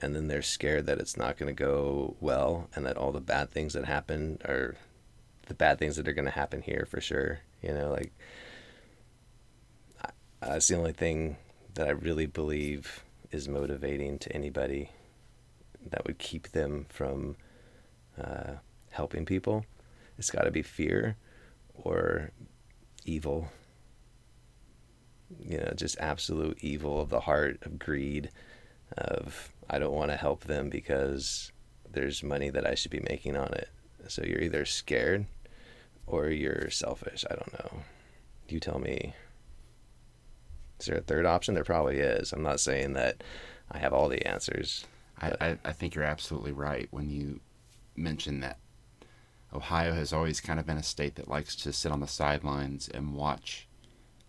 and 0.01 0.15
then 0.15 0.27
they're 0.27 0.41
scared 0.41 0.85
that 0.85 0.99
it's 0.99 1.17
not 1.17 1.37
going 1.37 1.53
to 1.53 1.63
go 1.63 2.15
well 2.19 2.69
and 2.75 2.85
that 2.85 2.97
all 2.97 3.11
the 3.11 3.19
bad 3.19 3.51
things 3.51 3.73
that 3.73 3.85
happen 3.85 4.39
are 4.45 4.75
the 5.47 5.53
bad 5.53 5.77
things 5.77 5.95
that 5.95 6.07
are 6.07 6.13
going 6.13 6.25
to 6.25 6.31
happen 6.31 6.61
here 6.61 6.87
for 6.89 7.01
sure 7.01 7.39
you 7.61 7.73
know 7.73 7.89
like 7.91 8.11
that's 10.41 10.67
the 10.67 10.77
only 10.77 10.93
thing 10.93 11.35
that 11.79 11.87
i 11.87 11.91
really 11.91 12.25
believe 12.25 13.03
is 13.31 13.47
motivating 13.47 14.19
to 14.19 14.31
anybody 14.33 14.89
that 15.89 16.05
would 16.05 16.17
keep 16.17 16.49
them 16.49 16.85
from 16.89 17.37
uh, 18.21 18.51
helping 18.91 19.25
people 19.25 19.65
it's 20.17 20.29
got 20.29 20.43
to 20.43 20.51
be 20.51 20.61
fear 20.61 21.15
or 21.75 22.31
evil 23.05 23.47
you 25.39 25.57
know 25.57 25.71
just 25.75 25.97
absolute 25.99 26.57
evil 26.61 26.99
of 26.99 27.09
the 27.09 27.21
heart 27.21 27.57
of 27.61 27.79
greed 27.79 28.29
of 28.97 29.51
I 29.69 29.79
don't 29.79 29.93
want 29.93 30.11
to 30.11 30.17
help 30.17 30.45
them 30.45 30.69
because 30.69 31.51
there's 31.89 32.23
money 32.23 32.49
that 32.49 32.65
I 32.65 32.75
should 32.75 32.91
be 32.91 33.01
making 33.01 33.37
on 33.37 33.53
it. 33.53 33.69
So 34.07 34.23
you're 34.23 34.41
either 34.41 34.65
scared 34.65 35.25
or 36.07 36.29
you're 36.29 36.69
selfish. 36.69 37.23
I 37.29 37.35
don't 37.35 37.53
know. 37.53 37.83
You 38.47 38.59
tell 38.59 38.79
me. 38.79 39.13
Is 40.79 40.85
there 40.85 40.97
a 40.97 41.01
third 41.01 41.25
option? 41.25 41.53
There 41.53 41.63
probably 41.63 41.99
is. 41.99 42.31
I'm 42.31 42.43
not 42.43 42.59
saying 42.59 42.93
that 42.93 43.23
I 43.71 43.77
have 43.79 43.93
all 43.93 44.09
the 44.09 44.25
answers. 44.25 44.85
I, 45.21 45.33
I, 45.41 45.57
I 45.65 45.71
think 45.73 45.95
you're 45.95 46.03
absolutely 46.03 46.51
right 46.51 46.87
when 46.91 47.09
you 47.09 47.41
mention 47.95 48.39
that 48.39 48.57
Ohio 49.53 49.93
has 49.93 50.13
always 50.13 50.39
kind 50.39 50.59
of 50.59 50.65
been 50.65 50.77
a 50.77 50.83
state 50.83 51.15
that 51.15 51.27
likes 51.27 51.55
to 51.57 51.73
sit 51.73 51.91
on 51.91 51.99
the 51.99 52.07
sidelines 52.07 52.87
and 52.87 53.15
watch 53.15 53.67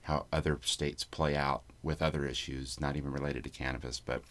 how 0.02 0.26
other 0.33 0.59
states 0.62 1.04
play 1.04 1.37
out 1.37 1.62
with 1.83 2.02
other 2.02 2.26
issues, 2.26 2.80
not 2.80 2.97
even 2.97 3.12
related 3.12 3.45
to 3.45 3.50
cannabis, 3.50 4.00
but 4.00 4.23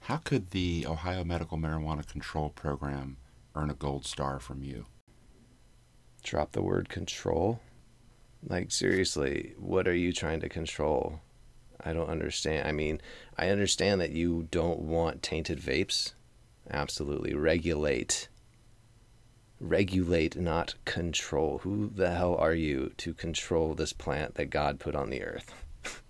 how 0.00 0.16
could 0.16 0.50
the 0.50 0.86
Ohio 0.86 1.24
Medical 1.24 1.58
Marijuana 1.58 2.06
Control 2.06 2.48
Program 2.48 3.18
earn 3.54 3.70
a 3.70 3.74
gold 3.74 4.06
star 4.06 4.40
from 4.40 4.62
you? 4.62 4.86
Drop 6.22 6.52
the 6.52 6.62
word 6.62 6.88
control. 6.88 7.60
Like, 8.42 8.70
seriously, 8.70 9.54
what 9.58 9.86
are 9.86 9.94
you 9.94 10.12
trying 10.12 10.40
to 10.40 10.48
control? 10.48 11.20
I 11.84 11.92
don't 11.92 12.08
understand. 12.08 12.66
I 12.66 12.72
mean, 12.72 13.00
I 13.36 13.48
understand 13.48 14.00
that 14.00 14.10
you 14.10 14.48
don't 14.50 14.80
want 14.80 15.22
tainted 15.22 15.58
vapes. 15.58 16.12
Absolutely. 16.70 17.34
Regulate. 17.34 18.28
Regulate, 19.58 20.36
not 20.36 20.74
control. 20.84 21.58
Who 21.58 21.90
the 21.94 22.10
hell 22.10 22.34
are 22.36 22.54
you 22.54 22.92
to 22.98 23.12
control 23.12 23.74
this 23.74 23.92
plant 23.92 24.34
that 24.34 24.50
God 24.50 24.80
put 24.80 24.94
on 24.94 25.10
the 25.10 25.22
earth? 25.22 25.52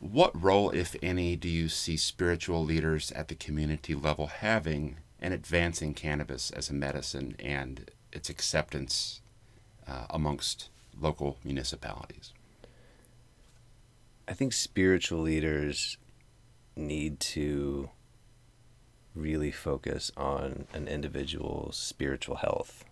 What 0.00 0.38
role, 0.38 0.68
if 0.68 0.94
any, 1.02 1.34
do 1.34 1.48
you 1.48 1.70
see 1.70 1.96
spiritual 1.96 2.62
leaders 2.62 3.10
at 3.12 3.28
the 3.28 3.34
community 3.34 3.94
level 3.94 4.26
having 4.26 4.98
in 5.18 5.32
advancing 5.32 5.94
cannabis 5.94 6.50
as 6.50 6.68
a 6.68 6.74
medicine 6.74 7.36
and 7.38 7.90
its 8.12 8.28
acceptance 8.28 9.22
uh, 9.88 10.04
amongst 10.10 10.68
local 11.00 11.38
municipalities? 11.42 12.34
I 14.26 14.32
think 14.32 14.52
spiritual 14.52 15.20
leaders 15.20 15.98
need 16.76 17.20
to 17.20 17.90
really 19.14 19.50
focus 19.50 20.10
on 20.16 20.66
an 20.72 20.88
individual's 20.88 21.76
spiritual 21.76 22.36
health. 22.36 22.84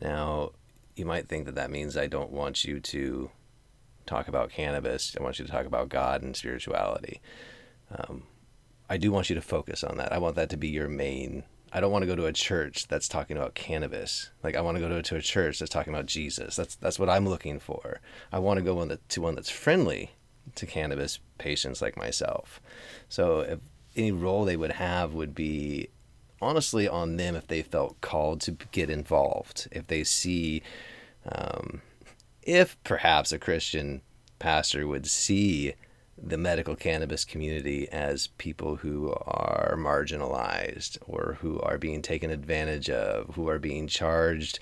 Now, 0.00 0.50
you 0.96 1.06
might 1.06 1.28
think 1.28 1.46
that 1.46 1.54
that 1.54 1.70
means 1.70 1.96
I 1.96 2.06
don't 2.06 2.30
want 2.30 2.64
you 2.64 2.80
to 2.80 3.30
talk 4.06 4.28
about 4.28 4.50
cannabis. 4.50 5.16
I 5.18 5.22
want 5.22 5.38
you 5.38 5.44
to 5.44 5.50
talk 5.50 5.66
about 5.66 5.88
God 5.88 6.22
and 6.22 6.36
spirituality. 6.36 7.20
Um, 7.96 8.24
I 8.90 8.96
do 8.96 9.12
want 9.12 9.28
you 9.28 9.34
to 9.36 9.42
focus 9.42 9.84
on 9.84 9.98
that. 9.98 10.12
I 10.12 10.18
want 10.18 10.36
that 10.36 10.50
to 10.50 10.56
be 10.56 10.68
your 10.68 10.88
main. 10.88 11.44
I 11.72 11.80
don't 11.80 11.92
want 11.92 12.02
to 12.02 12.06
go 12.06 12.16
to 12.16 12.26
a 12.26 12.32
church 12.32 12.88
that's 12.88 13.08
talking 13.08 13.36
about 13.36 13.54
cannabis. 13.54 14.30
Like 14.42 14.56
I 14.56 14.60
want 14.60 14.76
to 14.76 14.80
go 14.80 14.88
to, 14.88 15.02
to 15.02 15.16
a 15.16 15.20
church 15.20 15.58
that's 15.58 15.70
talking 15.70 15.92
about 15.92 16.06
Jesus. 16.06 16.56
That's 16.56 16.76
that's 16.76 16.98
what 16.98 17.10
I'm 17.10 17.28
looking 17.28 17.58
for. 17.58 18.00
I 18.32 18.38
want 18.38 18.58
to 18.58 18.64
go 18.64 18.96
to 18.96 19.20
one 19.20 19.34
that's 19.34 19.50
friendly 19.50 20.12
to 20.54 20.66
cannabis 20.66 21.18
patients 21.36 21.82
like 21.82 21.96
myself. 21.96 22.60
So 23.08 23.40
if 23.40 23.58
any 23.96 24.12
role 24.12 24.44
they 24.44 24.56
would 24.56 24.72
have 24.72 25.12
would 25.12 25.34
be 25.34 25.88
honestly 26.40 26.88
on 26.88 27.16
them 27.16 27.34
if 27.34 27.48
they 27.48 27.62
felt 27.62 28.00
called 28.00 28.40
to 28.42 28.52
get 28.72 28.90
involved. 28.90 29.68
If 29.72 29.88
they 29.88 30.04
see, 30.04 30.62
um, 31.30 31.82
if 32.42 32.82
perhaps 32.84 33.32
a 33.32 33.38
Christian 33.38 34.02
pastor 34.38 34.86
would 34.86 35.06
see 35.06 35.74
the 36.20 36.38
medical 36.38 36.74
cannabis 36.74 37.24
community 37.24 37.88
as 37.90 38.28
people 38.38 38.76
who 38.76 39.12
are 39.26 39.76
marginalized 39.78 40.98
or 41.06 41.38
who 41.40 41.60
are 41.60 41.78
being 41.78 42.02
taken 42.02 42.30
advantage 42.30 42.90
of, 42.90 43.34
who 43.34 43.48
are 43.48 43.58
being 43.58 43.86
charged 43.86 44.58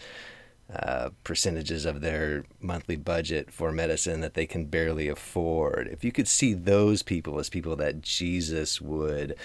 uh, 0.75 1.11
percentages 1.23 1.85
of 1.85 2.01
their 2.01 2.45
monthly 2.61 2.97
budget 2.97 3.53
for 3.53 3.71
medicine 3.71 4.21
that 4.21 4.35
they 4.35 4.47
can 4.47 4.67
barely 4.67 5.09
afford. 5.09 5.89
If 5.89 6.05
you 6.05 6.13
could 6.13 6.29
see 6.29 6.55
those 6.55 7.03
people 7.03 7.39
as 7.39 7.49
people 7.49 7.77
that 7.77 8.03
Jesus 8.03 8.81
would 8.81 9.37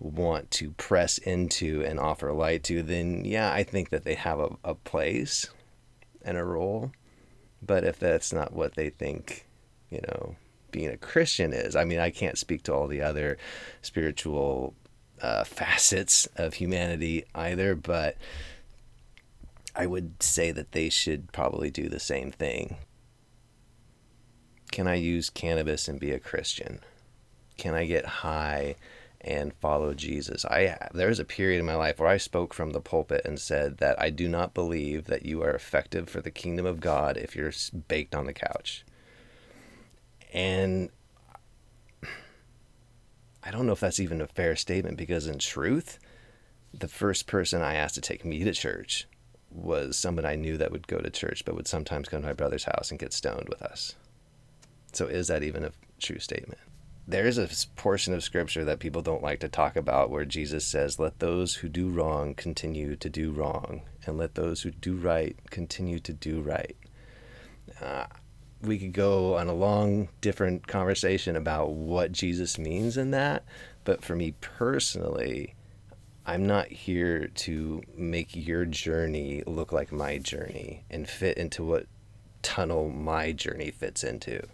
want 0.00 0.50
to 0.52 0.70
press 0.72 1.18
into 1.18 1.84
and 1.84 2.00
offer 2.00 2.32
light 2.32 2.64
to, 2.64 2.82
then 2.82 3.24
yeah, 3.24 3.52
I 3.52 3.62
think 3.62 3.90
that 3.90 4.04
they 4.04 4.14
have 4.14 4.40
a, 4.40 4.56
a 4.64 4.74
place 4.74 5.50
and 6.22 6.36
a 6.36 6.44
role. 6.44 6.92
But 7.60 7.84
if 7.84 7.98
that's 7.98 8.32
not 8.32 8.52
what 8.52 8.74
they 8.74 8.90
think, 8.90 9.46
you 9.90 10.00
know, 10.08 10.36
being 10.72 10.88
a 10.88 10.96
Christian 10.96 11.52
is, 11.52 11.76
I 11.76 11.84
mean, 11.84 12.00
I 12.00 12.10
can't 12.10 12.38
speak 12.38 12.64
to 12.64 12.74
all 12.74 12.88
the 12.88 13.02
other 13.02 13.38
spiritual 13.82 14.74
uh, 15.20 15.44
facets 15.44 16.26
of 16.36 16.54
humanity 16.54 17.24
either, 17.34 17.76
but 17.76 18.16
I 19.74 19.86
would 19.86 20.22
say 20.22 20.50
that 20.52 20.72
they 20.72 20.88
should 20.88 21.32
probably 21.32 21.70
do 21.70 21.88
the 21.88 22.00
same 22.00 22.30
thing. 22.30 22.76
Can 24.70 24.86
I 24.86 24.94
use 24.94 25.30
cannabis 25.30 25.88
and 25.88 26.00
be 26.00 26.10
a 26.10 26.18
Christian? 26.18 26.80
Can 27.56 27.74
I 27.74 27.84
get 27.84 28.04
high 28.04 28.76
and 29.20 29.54
follow 29.54 29.94
Jesus? 29.94 30.44
I 30.44 30.76
there 30.92 31.08
was 31.08 31.20
a 31.20 31.24
period 31.24 31.60
in 31.60 31.66
my 31.66 31.74
life 31.74 31.98
where 31.98 32.08
I 32.08 32.16
spoke 32.16 32.52
from 32.52 32.70
the 32.70 32.80
pulpit 32.80 33.22
and 33.24 33.38
said 33.38 33.78
that 33.78 34.00
I 34.00 34.10
do 34.10 34.28
not 34.28 34.54
believe 34.54 35.04
that 35.04 35.24
you 35.24 35.42
are 35.42 35.54
effective 35.54 36.08
for 36.08 36.20
the 36.20 36.30
kingdom 36.30 36.66
of 36.66 36.80
God 36.80 37.16
if 37.16 37.36
you're 37.36 37.52
baked 37.88 38.14
on 38.14 38.26
the 38.26 38.32
couch. 38.32 38.84
And 40.32 40.90
I 43.42 43.50
don't 43.50 43.66
know 43.66 43.72
if 43.72 43.80
that's 43.80 44.00
even 44.00 44.20
a 44.20 44.26
fair 44.26 44.56
statement 44.56 44.96
because 44.96 45.26
in 45.26 45.38
truth, 45.38 45.98
the 46.72 46.88
first 46.88 47.26
person 47.26 47.60
I 47.60 47.74
asked 47.74 47.96
to 47.96 48.00
take 48.00 48.24
me 48.24 48.42
to 48.44 48.52
church 48.52 49.06
was 49.50 49.98
someone 49.98 50.24
I 50.24 50.36
knew 50.36 50.56
that 50.56 50.72
would 50.72 50.86
go 50.86 50.98
to 50.98 51.10
church, 51.10 51.44
but 51.44 51.54
would 51.54 51.68
sometimes 51.68 52.08
go 52.08 52.18
to 52.18 52.26
my 52.26 52.32
brother's 52.32 52.64
house 52.64 52.90
and 52.90 52.98
get 52.98 53.12
stoned 53.12 53.48
with 53.48 53.60
us. 53.60 53.94
So, 54.92 55.06
is 55.06 55.28
that 55.28 55.42
even 55.42 55.64
a 55.64 55.72
true 55.98 56.18
statement? 56.18 56.60
There 57.06 57.26
is 57.26 57.36
a 57.36 57.48
portion 57.74 58.14
of 58.14 58.22
scripture 58.22 58.64
that 58.64 58.78
people 58.78 59.02
don't 59.02 59.22
like 59.22 59.40
to 59.40 59.48
talk 59.48 59.76
about 59.76 60.10
where 60.10 60.24
Jesus 60.24 60.64
says, 60.64 60.98
Let 60.98 61.18
those 61.18 61.56
who 61.56 61.68
do 61.68 61.90
wrong 61.90 62.34
continue 62.34 62.96
to 62.96 63.10
do 63.10 63.32
wrong, 63.32 63.82
and 64.06 64.16
let 64.16 64.34
those 64.34 64.62
who 64.62 64.70
do 64.70 64.96
right 64.96 65.36
continue 65.50 65.98
to 65.98 66.12
do 66.12 66.40
right. 66.40 66.76
Uh, 67.80 68.06
we 68.62 68.78
could 68.78 68.92
go 68.92 69.36
on 69.36 69.48
a 69.48 69.54
long, 69.54 70.08
different 70.20 70.66
conversation 70.66 71.36
about 71.36 71.70
what 71.70 72.12
Jesus 72.12 72.58
means 72.58 72.96
in 72.96 73.10
that, 73.10 73.44
but 73.84 74.04
for 74.04 74.14
me 74.14 74.34
personally, 74.40 75.54
I'm 76.24 76.46
not 76.46 76.68
here 76.68 77.26
to 77.26 77.82
make 77.96 78.36
your 78.36 78.64
journey 78.64 79.42
look 79.46 79.72
like 79.72 79.90
my 79.90 80.18
journey 80.18 80.84
and 80.88 81.08
fit 81.08 81.36
into 81.36 81.64
what 81.64 81.86
tunnel 82.42 82.88
my 82.90 83.32
journey 83.32 83.70
fits 83.70 84.04
into. 84.04 84.46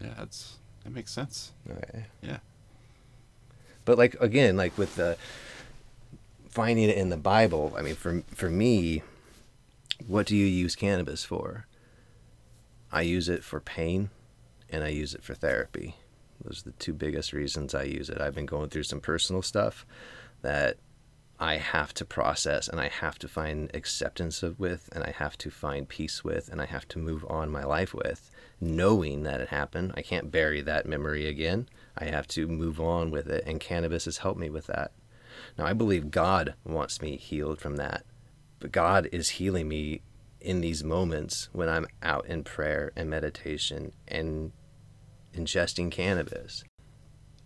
Yeah, 0.00 0.14
that's 0.18 0.56
that 0.84 0.92
makes 0.92 1.12
sense. 1.12 1.52
Okay. 1.70 2.06
Yeah. 2.22 2.38
But 3.84 3.98
like 3.98 4.14
again, 4.20 4.56
like 4.56 4.76
with 4.76 4.96
the 4.96 5.16
finding 6.48 6.88
it 6.88 6.96
in 6.96 7.10
the 7.10 7.16
Bible, 7.16 7.74
I 7.76 7.82
mean 7.82 7.94
for 7.94 8.22
for 8.34 8.50
me, 8.50 9.02
what 10.08 10.26
do 10.26 10.36
you 10.36 10.46
use 10.46 10.74
cannabis 10.74 11.24
for? 11.24 11.66
I 12.92 13.02
use 13.02 13.28
it 13.28 13.44
for 13.44 13.60
pain 13.60 14.10
and 14.68 14.84
I 14.84 14.88
use 14.88 15.14
it 15.14 15.22
for 15.22 15.34
therapy. 15.34 15.96
Those 16.42 16.62
are 16.62 16.70
the 16.70 16.76
two 16.76 16.92
biggest 16.92 17.32
reasons 17.32 17.74
I 17.74 17.84
use 17.84 18.08
it. 18.08 18.20
I've 18.20 18.34
been 18.34 18.46
going 18.46 18.70
through 18.70 18.84
some 18.84 19.00
personal 19.00 19.42
stuff 19.42 19.84
that 20.42 20.78
I 21.38 21.56
have 21.56 21.94
to 21.94 22.04
process 22.04 22.68
and 22.68 22.80
I 22.80 22.88
have 22.88 23.18
to 23.20 23.28
find 23.28 23.70
acceptance 23.74 24.42
of 24.42 24.58
with 24.58 24.88
and 24.92 25.04
I 25.04 25.12
have 25.12 25.38
to 25.38 25.50
find 25.50 25.88
peace 25.88 26.22
with 26.22 26.48
and 26.48 26.60
I 26.60 26.66
have 26.66 26.86
to 26.88 26.98
move 26.98 27.24
on 27.28 27.50
my 27.50 27.64
life 27.64 27.94
with 27.94 28.30
knowing 28.60 29.22
that 29.22 29.40
it 29.40 29.48
happened. 29.48 29.92
I 29.96 30.02
can't 30.02 30.30
bury 30.30 30.60
that 30.60 30.86
memory 30.86 31.26
again. 31.26 31.68
I 31.96 32.06
have 32.06 32.26
to 32.28 32.46
move 32.46 32.80
on 32.80 33.10
with 33.10 33.28
it 33.28 33.44
and 33.46 33.58
cannabis 33.60 34.04
has 34.04 34.18
helped 34.18 34.38
me 34.38 34.50
with 34.50 34.66
that. 34.66 34.92
Now 35.56 35.66
I 35.66 35.72
believe 35.72 36.10
God 36.10 36.54
wants 36.64 37.00
me 37.00 37.16
healed 37.16 37.58
from 37.58 37.76
that. 37.76 38.04
But 38.58 38.72
God 38.72 39.08
is 39.10 39.30
healing 39.30 39.68
me 39.68 40.02
in 40.40 40.60
these 40.60 40.82
moments 40.82 41.48
when 41.52 41.68
I'm 41.68 41.86
out 42.02 42.26
in 42.26 42.44
prayer 42.44 42.92
and 42.96 43.10
meditation 43.10 43.92
and 44.08 44.52
ingesting 45.34 45.90
cannabis. 45.90 46.64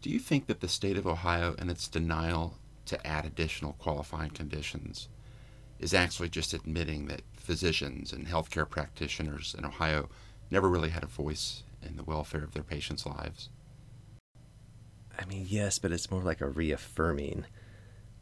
Do 0.01 0.11
you 0.11 0.19
think 0.19 0.47
that 0.47 0.61
the 0.61 0.69
state 0.69 0.97
of 0.99 1.07
Ohio 1.07 1.55
and 1.59 1.71
its 1.71 1.89
denial 1.89 2.59
to 2.87 3.07
add 3.07 3.25
additional 3.25 3.73
qualifying 3.75 4.31
conditions 4.31 5.09
is 5.79 5.95
actually 5.95 6.29
just 6.29 6.55
admitting 6.55 7.07
that 7.07 7.23
physicians 7.37 8.13
and 8.13 8.27
healthcare 8.27 8.69
practitioners 8.69 9.55
in 9.59 9.65
Ohio 9.65 10.09
never 10.51 10.69
really 10.69 10.91
had 10.91 11.03
a 11.03 11.07
voice 11.07 11.63
in 11.83 11.97
the 11.97 12.05
welfare 12.05 12.45
of 12.45 12.53
their 12.53 12.63
patients' 12.63 13.07
lives? 13.07 13.49
I 15.19 15.25
mean, 15.27 15.47
yes, 15.49 15.79
but 15.79 15.93
it's 15.93 16.11
more 16.11 16.23
like 16.23 16.41
a 16.41 16.49
reaffirming. 16.49 17.45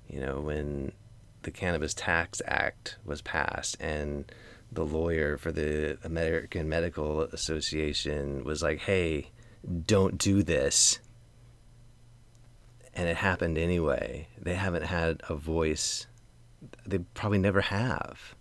You 0.08 0.20
know, 0.20 0.40
when 0.40 0.92
the 1.42 1.50
Cannabis 1.50 1.94
Tax 1.94 2.42
Act 2.46 2.98
was 3.04 3.22
passed 3.22 3.76
and 3.80 4.30
the 4.72 4.84
lawyer 4.84 5.36
for 5.36 5.52
the 5.52 5.98
American 6.02 6.68
Medical 6.68 7.22
Association 7.22 8.42
was 8.42 8.62
like, 8.62 8.80
hey, 8.80 9.30
don't 9.86 10.18
do 10.18 10.42
this. 10.42 10.98
And 12.94 13.08
it 13.08 13.16
happened 13.16 13.58
anyway. 13.58 14.28
They 14.40 14.54
haven't 14.54 14.84
had 14.84 15.22
a 15.28 15.34
voice. 15.34 16.06
They 16.86 16.98
probably 16.98 17.38
never 17.38 17.60
have. 17.60 18.34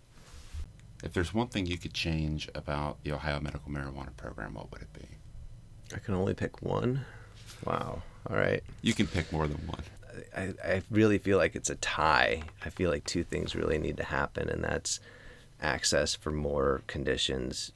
If 1.04 1.12
there's 1.12 1.34
one 1.34 1.48
thing 1.48 1.66
you 1.66 1.78
could 1.78 1.94
change 1.94 2.48
about 2.54 3.02
the 3.02 3.12
Ohio 3.12 3.40
medical 3.40 3.70
marijuana 3.70 4.16
program, 4.16 4.54
what 4.54 4.70
would 4.72 4.82
it 4.82 4.92
be? 4.92 5.06
I 5.94 5.98
can 5.98 6.14
only 6.14 6.34
pick 6.34 6.62
one. 6.62 7.04
Wow. 7.64 8.02
All 8.28 8.36
right. 8.36 8.62
You 8.82 8.94
can 8.94 9.06
pick 9.06 9.32
more 9.32 9.46
than 9.46 9.58
one. 9.66 9.82
I, 10.36 10.54
I 10.64 10.82
really 10.90 11.18
feel 11.18 11.38
like 11.38 11.56
it's 11.56 11.70
a 11.70 11.74
tie. 11.76 12.42
I 12.64 12.70
feel 12.70 12.90
like 12.90 13.04
two 13.04 13.24
things 13.24 13.54
really 13.54 13.78
need 13.78 13.96
to 13.96 14.04
happen, 14.04 14.48
and 14.48 14.62
that's 14.62 15.00
access 15.62 16.14
for 16.14 16.30
more 16.30 16.82
conditions 16.86 17.72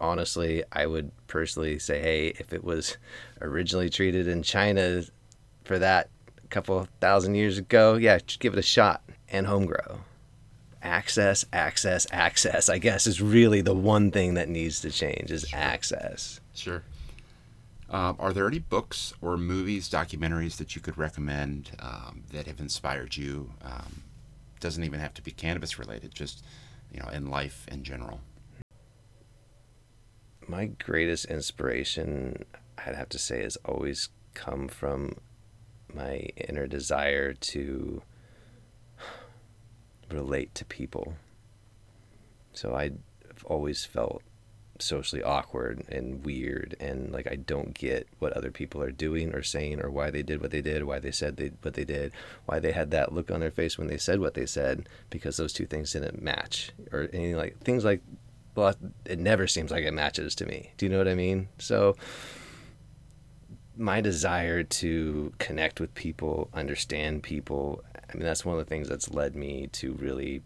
honestly, 0.00 0.64
I 0.72 0.86
would 0.86 1.10
personally 1.26 1.78
say, 1.78 2.00
hey, 2.00 2.28
if 2.38 2.52
it 2.52 2.64
was 2.64 2.96
originally 3.40 3.90
treated 3.90 4.28
in 4.28 4.42
China 4.42 5.02
for 5.64 5.78
that 5.78 6.08
a 6.42 6.46
couple 6.48 6.86
thousand 7.00 7.34
years 7.34 7.58
ago, 7.58 7.94
yeah, 7.94 8.18
give 8.38 8.52
it 8.52 8.58
a 8.58 8.62
shot 8.62 9.02
and 9.28 9.46
home 9.46 9.66
grow. 9.66 10.00
Access, 10.82 11.44
access, 11.52 12.06
access, 12.12 12.68
I 12.68 12.78
guess, 12.78 13.06
is 13.06 13.20
really 13.20 13.60
the 13.60 13.74
one 13.74 14.10
thing 14.10 14.34
that 14.34 14.48
needs 14.48 14.80
to 14.82 14.90
change 14.90 15.30
is 15.30 15.48
sure. 15.48 15.58
access. 15.58 16.40
Sure. 16.54 16.82
Um, 17.90 18.16
are 18.18 18.32
there 18.32 18.46
any 18.46 18.58
books 18.58 19.14
or 19.20 19.36
movies, 19.36 19.88
documentaries 19.88 20.56
that 20.58 20.76
you 20.76 20.82
could 20.82 20.96
recommend 20.96 21.70
um, 21.80 22.22
that 22.32 22.46
have 22.46 22.60
inspired 22.60 23.16
you? 23.16 23.50
Um, 23.64 24.02
doesn't 24.60 24.84
even 24.84 25.00
have 25.00 25.14
to 25.14 25.22
be 25.22 25.30
cannabis 25.30 25.78
related, 25.78 26.14
just 26.14 26.44
you 26.92 27.00
know, 27.00 27.08
in 27.08 27.28
life 27.28 27.66
in 27.70 27.84
general 27.84 28.20
my 30.48 30.66
greatest 30.66 31.26
inspiration, 31.26 32.44
I'd 32.78 32.94
have 32.94 33.10
to 33.10 33.18
say, 33.18 33.42
has 33.42 33.56
always 33.64 34.08
come 34.34 34.68
from 34.68 35.16
my 35.94 36.28
inner 36.36 36.66
desire 36.66 37.34
to 37.34 38.02
relate 40.10 40.54
to 40.54 40.64
people. 40.64 41.14
So 42.52 42.74
I've 42.74 42.98
always 43.44 43.84
felt 43.84 44.22
socially 44.78 45.22
awkward 45.22 45.84
and 45.88 46.24
weird 46.24 46.76
and 46.80 47.12
like 47.12 47.26
I 47.30 47.36
don't 47.36 47.74
get 47.74 48.08
what 48.18 48.32
other 48.32 48.50
people 48.50 48.82
are 48.82 48.90
doing 48.90 49.34
or 49.34 49.42
saying 49.42 49.80
or 49.80 49.90
why 49.90 50.10
they 50.10 50.22
did 50.22 50.40
what 50.40 50.50
they 50.50 50.62
did, 50.62 50.84
why 50.84 50.98
they 50.98 51.10
said 51.10 51.36
they 51.36 51.52
what 51.62 51.74
they 51.74 51.84
did, 51.84 52.12
why 52.46 52.58
they 52.58 52.72
had 52.72 52.90
that 52.92 53.12
look 53.12 53.30
on 53.30 53.40
their 53.40 53.50
face 53.50 53.78
when 53.78 53.88
they 53.88 53.98
said 53.98 54.20
what 54.20 54.34
they 54.34 54.46
said 54.46 54.88
because 55.10 55.36
those 55.36 55.52
two 55.52 55.66
things 55.66 55.92
didn't 55.92 56.22
match 56.22 56.70
or 56.92 57.08
anything 57.12 57.36
like 57.36 57.58
things 57.60 57.84
like 57.84 58.00
well 58.54 58.74
it 59.04 59.18
never 59.18 59.46
seems 59.46 59.70
like 59.70 59.84
it 59.84 59.94
matches 59.94 60.34
to 60.36 60.46
me. 60.46 60.72
Do 60.76 60.86
you 60.86 60.90
know 60.90 60.98
what 60.98 61.08
I 61.08 61.14
mean? 61.14 61.48
So 61.58 61.96
my 63.76 64.00
desire 64.00 64.64
to 64.64 65.32
connect 65.38 65.80
with 65.80 65.94
people, 65.94 66.50
understand 66.52 67.22
people, 67.22 67.82
I 67.94 68.16
mean 68.16 68.24
that's 68.24 68.44
one 68.44 68.58
of 68.58 68.64
the 68.64 68.68
things 68.68 68.88
that's 68.88 69.10
led 69.10 69.36
me 69.36 69.68
to 69.72 69.92
really 69.94 70.42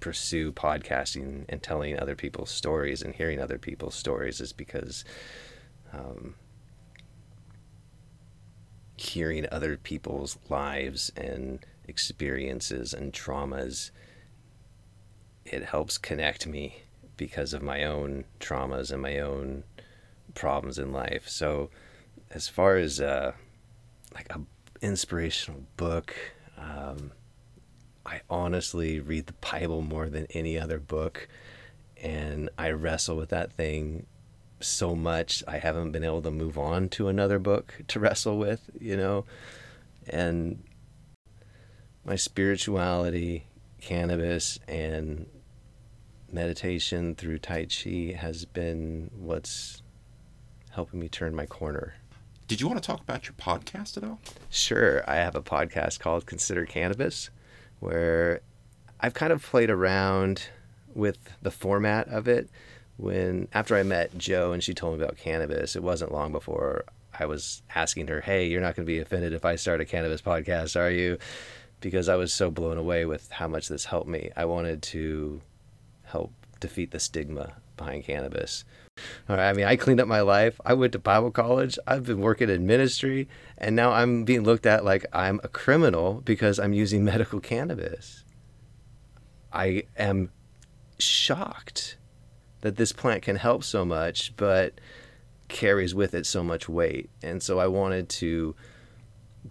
pursue 0.00 0.52
podcasting 0.52 1.44
and 1.48 1.62
telling 1.62 1.98
other 1.98 2.14
people's 2.14 2.50
stories 2.50 3.02
and 3.02 3.14
hearing 3.14 3.40
other 3.40 3.58
people's 3.58 3.94
stories 3.94 4.40
is 4.40 4.52
because 4.52 5.04
um, 5.92 6.34
hearing 8.96 9.46
other 9.50 9.76
people's 9.76 10.38
lives 10.48 11.10
and 11.16 11.64
experiences 11.86 12.92
and 12.92 13.12
traumas 13.12 13.90
it 15.44 15.64
helps 15.64 15.96
connect 15.98 16.46
me 16.46 16.82
because 17.16 17.52
of 17.52 17.62
my 17.62 17.84
own 17.84 18.24
traumas 18.40 18.92
and 18.92 19.02
my 19.02 19.18
own 19.18 19.64
problems 20.34 20.78
in 20.78 20.92
life. 20.92 21.28
So 21.28 21.70
as 22.30 22.48
far 22.48 22.76
as 22.76 23.00
uh, 23.00 23.32
like 24.14 24.30
a 24.30 24.40
inspirational 24.80 25.64
book 25.76 26.14
um, 26.56 27.12
I 28.08 28.22
honestly 28.30 29.00
read 29.00 29.26
the 29.26 29.34
Bible 29.34 29.82
more 29.82 30.08
than 30.08 30.26
any 30.30 30.58
other 30.58 30.78
book, 30.78 31.28
and 32.02 32.48
I 32.56 32.70
wrestle 32.70 33.18
with 33.18 33.28
that 33.28 33.52
thing 33.52 34.06
so 34.60 34.96
much. 34.96 35.44
I 35.46 35.58
haven't 35.58 35.92
been 35.92 36.04
able 36.04 36.22
to 36.22 36.30
move 36.30 36.56
on 36.56 36.88
to 36.90 37.08
another 37.08 37.38
book 37.38 37.82
to 37.88 38.00
wrestle 38.00 38.38
with, 38.38 38.70
you 38.80 38.96
know, 38.96 39.26
and 40.08 40.64
my 42.02 42.16
spirituality, 42.16 43.44
cannabis, 43.78 44.58
and 44.66 45.26
meditation 46.32 47.14
through 47.14 47.40
Tai 47.40 47.66
Chi 47.66 48.16
has 48.18 48.46
been 48.46 49.10
what's 49.14 49.82
helping 50.70 50.98
me 50.98 51.10
turn 51.10 51.34
my 51.34 51.44
corner. 51.44 51.92
Did 52.46 52.62
you 52.62 52.68
want 52.68 52.82
to 52.82 52.86
talk 52.86 53.02
about 53.02 53.26
your 53.26 53.34
podcast 53.34 53.98
at 53.98 54.04
all? 54.04 54.18
Sure. 54.48 55.04
I 55.06 55.16
have 55.16 55.36
a 55.36 55.42
podcast 55.42 56.00
called 56.00 56.24
Consider 56.24 56.64
Cannabis 56.64 57.28
where 57.80 58.40
I've 59.00 59.14
kind 59.14 59.32
of 59.32 59.42
played 59.42 59.70
around 59.70 60.48
with 60.94 61.18
the 61.42 61.50
format 61.50 62.08
of 62.08 62.28
it. 62.28 62.48
When 62.96 63.48
after 63.52 63.76
I 63.76 63.84
met 63.84 64.18
Joe 64.18 64.52
and 64.52 64.62
she 64.62 64.74
told 64.74 64.98
me 64.98 65.04
about 65.04 65.16
cannabis, 65.16 65.76
it 65.76 65.82
wasn't 65.82 66.12
long 66.12 66.32
before 66.32 66.84
I 67.18 67.26
was 67.26 67.62
asking 67.74 68.08
her, 68.08 68.20
"Hey, 68.20 68.46
you're 68.46 68.60
not 68.60 68.74
going 68.74 68.86
to 68.86 68.92
be 68.92 68.98
offended 68.98 69.32
if 69.32 69.44
I 69.44 69.56
start 69.56 69.80
a 69.80 69.84
cannabis 69.84 70.20
podcast, 70.20 70.78
are 70.78 70.90
you?" 70.90 71.18
Because 71.80 72.08
I 72.08 72.16
was 72.16 72.32
so 72.32 72.50
blown 72.50 72.76
away 72.76 73.04
with 73.04 73.30
how 73.30 73.46
much 73.46 73.68
this 73.68 73.84
helped 73.84 74.08
me. 74.08 74.30
I 74.36 74.44
wanted 74.46 74.82
to 74.82 75.40
help 76.04 76.32
defeat 76.58 76.90
the 76.90 76.98
stigma 76.98 77.52
behind 77.76 78.04
cannabis. 78.04 78.64
All 79.28 79.36
right, 79.36 79.48
I 79.48 79.52
mean, 79.52 79.66
I 79.66 79.76
cleaned 79.76 80.00
up 80.00 80.08
my 80.08 80.20
life. 80.20 80.60
I 80.64 80.74
went 80.74 80.92
to 80.92 80.98
Bible 80.98 81.30
college. 81.30 81.78
I've 81.86 82.04
been 82.04 82.20
working 82.20 82.50
in 82.50 82.66
ministry, 82.66 83.28
and 83.56 83.74
now 83.74 83.92
I'm 83.92 84.24
being 84.24 84.42
looked 84.42 84.66
at 84.66 84.84
like 84.84 85.06
I'm 85.12 85.40
a 85.42 85.48
criminal 85.48 86.22
because 86.24 86.58
I'm 86.58 86.72
using 86.72 87.04
medical 87.04 87.40
cannabis. 87.40 88.24
I 89.52 89.84
am 89.96 90.30
shocked 90.98 91.96
that 92.60 92.76
this 92.76 92.92
plant 92.92 93.22
can 93.22 93.36
help 93.36 93.64
so 93.64 93.84
much, 93.84 94.36
but 94.36 94.80
carries 95.48 95.94
with 95.94 96.14
it 96.14 96.26
so 96.26 96.42
much 96.42 96.68
weight. 96.68 97.08
And 97.22 97.42
so 97.42 97.58
I 97.58 97.66
wanted 97.66 98.08
to 98.10 98.54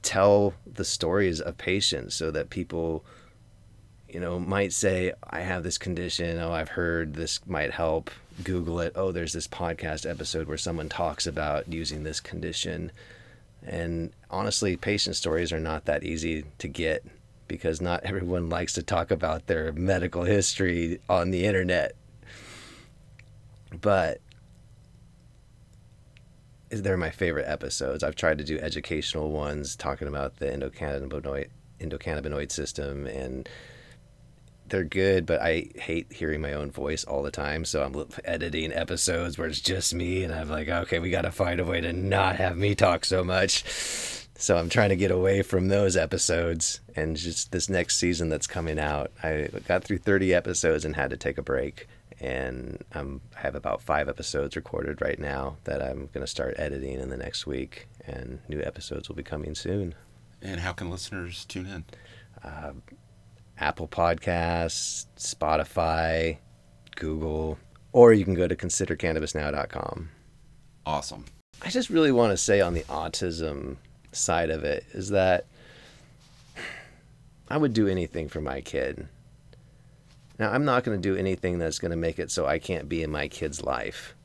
tell 0.03 0.53
the 0.71 0.85
stories 0.85 1.41
of 1.41 1.57
patients 1.57 2.15
so 2.15 2.29
that 2.31 2.49
people 2.49 3.03
you 4.09 4.19
know, 4.19 4.39
might 4.39 4.73
say, 4.73 5.13
I 5.29 5.41
have 5.41 5.63
this 5.63 5.77
condition. 5.77 6.39
Oh, 6.39 6.51
I've 6.51 6.69
heard 6.69 7.15
this 7.15 7.45
might 7.45 7.71
help. 7.71 8.09
Google 8.43 8.79
it. 8.79 8.93
Oh, 8.95 9.11
there's 9.11 9.33
this 9.33 9.47
podcast 9.47 10.09
episode 10.09 10.47
where 10.47 10.57
someone 10.57 10.89
talks 10.89 11.25
about 11.25 11.71
using 11.71 12.03
this 12.03 12.19
condition. 12.19 12.91
And 13.65 14.11
honestly, 14.29 14.77
patient 14.77 15.15
stories 15.15 15.51
are 15.51 15.59
not 15.59 15.85
that 15.85 16.03
easy 16.03 16.45
to 16.59 16.67
get 16.67 17.03
because 17.47 17.81
not 17.81 18.03
everyone 18.03 18.49
likes 18.57 18.73
to 18.73 18.83
talk 18.83 19.11
about 19.11 19.47
their 19.47 19.71
medical 19.71 20.23
history 20.23 20.99
on 21.09 21.31
the 21.31 21.45
internet. 21.45 21.95
But 23.81 24.21
they're 26.69 26.97
my 26.97 27.09
favorite 27.09 27.47
episodes. 27.47 28.03
I've 28.03 28.15
tried 28.15 28.37
to 28.39 28.43
do 28.43 28.59
educational 28.59 29.31
ones 29.31 29.75
talking 29.75 30.07
about 30.07 30.37
the 30.37 30.47
endocannabinoid 30.47 31.47
endocannabinoid 31.79 32.51
system 32.51 33.05
and 33.05 33.47
they're 34.69 34.83
good, 34.83 35.25
but 35.25 35.41
I 35.41 35.69
hate 35.75 36.11
hearing 36.11 36.41
my 36.41 36.53
own 36.53 36.71
voice 36.71 37.03
all 37.03 37.23
the 37.23 37.31
time. 37.31 37.65
So 37.65 37.83
I'm 37.83 38.07
editing 38.25 38.73
episodes 38.73 39.37
where 39.37 39.47
it's 39.47 39.61
just 39.61 39.93
me, 39.93 40.23
and 40.23 40.33
I'm 40.33 40.49
like, 40.49 40.67
okay, 40.67 40.99
we 40.99 41.09
got 41.09 41.21
to 41.21 41.31
find 41.31 41.59
a 41.59 41.65
way 41.65 41.81
to 41.81 41.93
not 41.93 42.35
have 42.37 42.57
me 42.57 42.75
talk 42.75 43.05
so 43.05 43.23
much. 43.23 43.63
So 44.39 44.55
I'm 44.57 44.69
trying 44.69 44.89
to 44.89 44.95
get 44.95 45.09
away 45.09 45.41
from 45.41 45.67
those 45.67 45.97
episodes, 45.97 46.81
and 46.95 47.15
just 47.15 47.51
this 47.51 47.69
next 47.69 47.97
season 47.97 48.29
that's 48.29 48.47
coming 48.47 48.77
out, 48.77 49.11
I 49.23 49.49
got 49.67 49.83
through 49.83 49.97
30 49.99 50.33
episodes 50.33 50.85
and 50.85 50.95
had 50.95 51.09
to 51.09 51.17
take 51.17 51.37
a 51.37 51.41
break. 51.41 51.87
And 52.19 52.83
I'm, 52.93 53.21
I 53.35 53.41
have 53.41 53.55
about 53.55 53.81
five 53.81 54.09
episodes 54.09 54.55
recorded 54.55 55.01
right 55.01 55.19
now 55.19 55.57
that 55.65 55.81
I'm 55.81 56.09
going 56.13 56.21
to 56.21 56.27
start 56.27 56.55
editing 56.57 56.99
in 56.99 57.09
the 57.09 57.17
next 57.17 57.47
week, 57.47 57.87
and 58.05 58.39
new 58.47 58.61
episodes 58.61 59.09
will 59.09 59.15
be 59.15 59.23
coming 59.23 59.55
soon. 59.55 59.95
And 60.41 60.59
how 60.59 60.71
can 60.71 60.89
listeners 60.89 61.45
tune 61.45 61.65
in? 61.65 61.85
Uh, 62.43 62.73
Apple 63.59 63.87
Podcasts, 63.87 65.07
Spotify, 65.17 66.37
Google, 66.95 67.57
or 67.91 68.13
you 68.13 68.23
can 68.23 68.33
go 68.33 68.47
to 68.47 68.55
considercannabisnow.com. 68.55 70.09
Awesome. 70.85 71.25
I 71.63 71.69
just 71.69 71.89
really 71.89 72.11
want 72.11 72.31
to 72.31 72.37
say 72.37 72.61
on 72.61 72.73
the 72.73 72.83
autism 72.83 73.77
side 74.11 74.49
of 74.49 74.63
it 74.63 74.85
is 74.93 75.09
that 75.09 75.45
I 77.49 77.57
would 77.57 77.73
do 77.73 77.87
anything 77.87 78.29
for 78.29 78.41
my 78.41 78.61
kid. 78.61 79.07
Now, 80.39 80.51
I'm 80.51 80.65
not 80.65 80.83
going 80.83 81.01
to 81.01 81.01
do 81.01 81.17
anything 81.17 81.57
that's 81.57 81.79
going 81.79 81.91
to 81.91 81.97
make 81.97 82.19
it 82.19 82.29
so 82.29 82.45
I 82.45 82.59
can't 82.59 82.87
be 82.87 83.01
in 83.01 83.09
my 83.09 83.27
kid's 83.27 83.63
life 83.63 84.15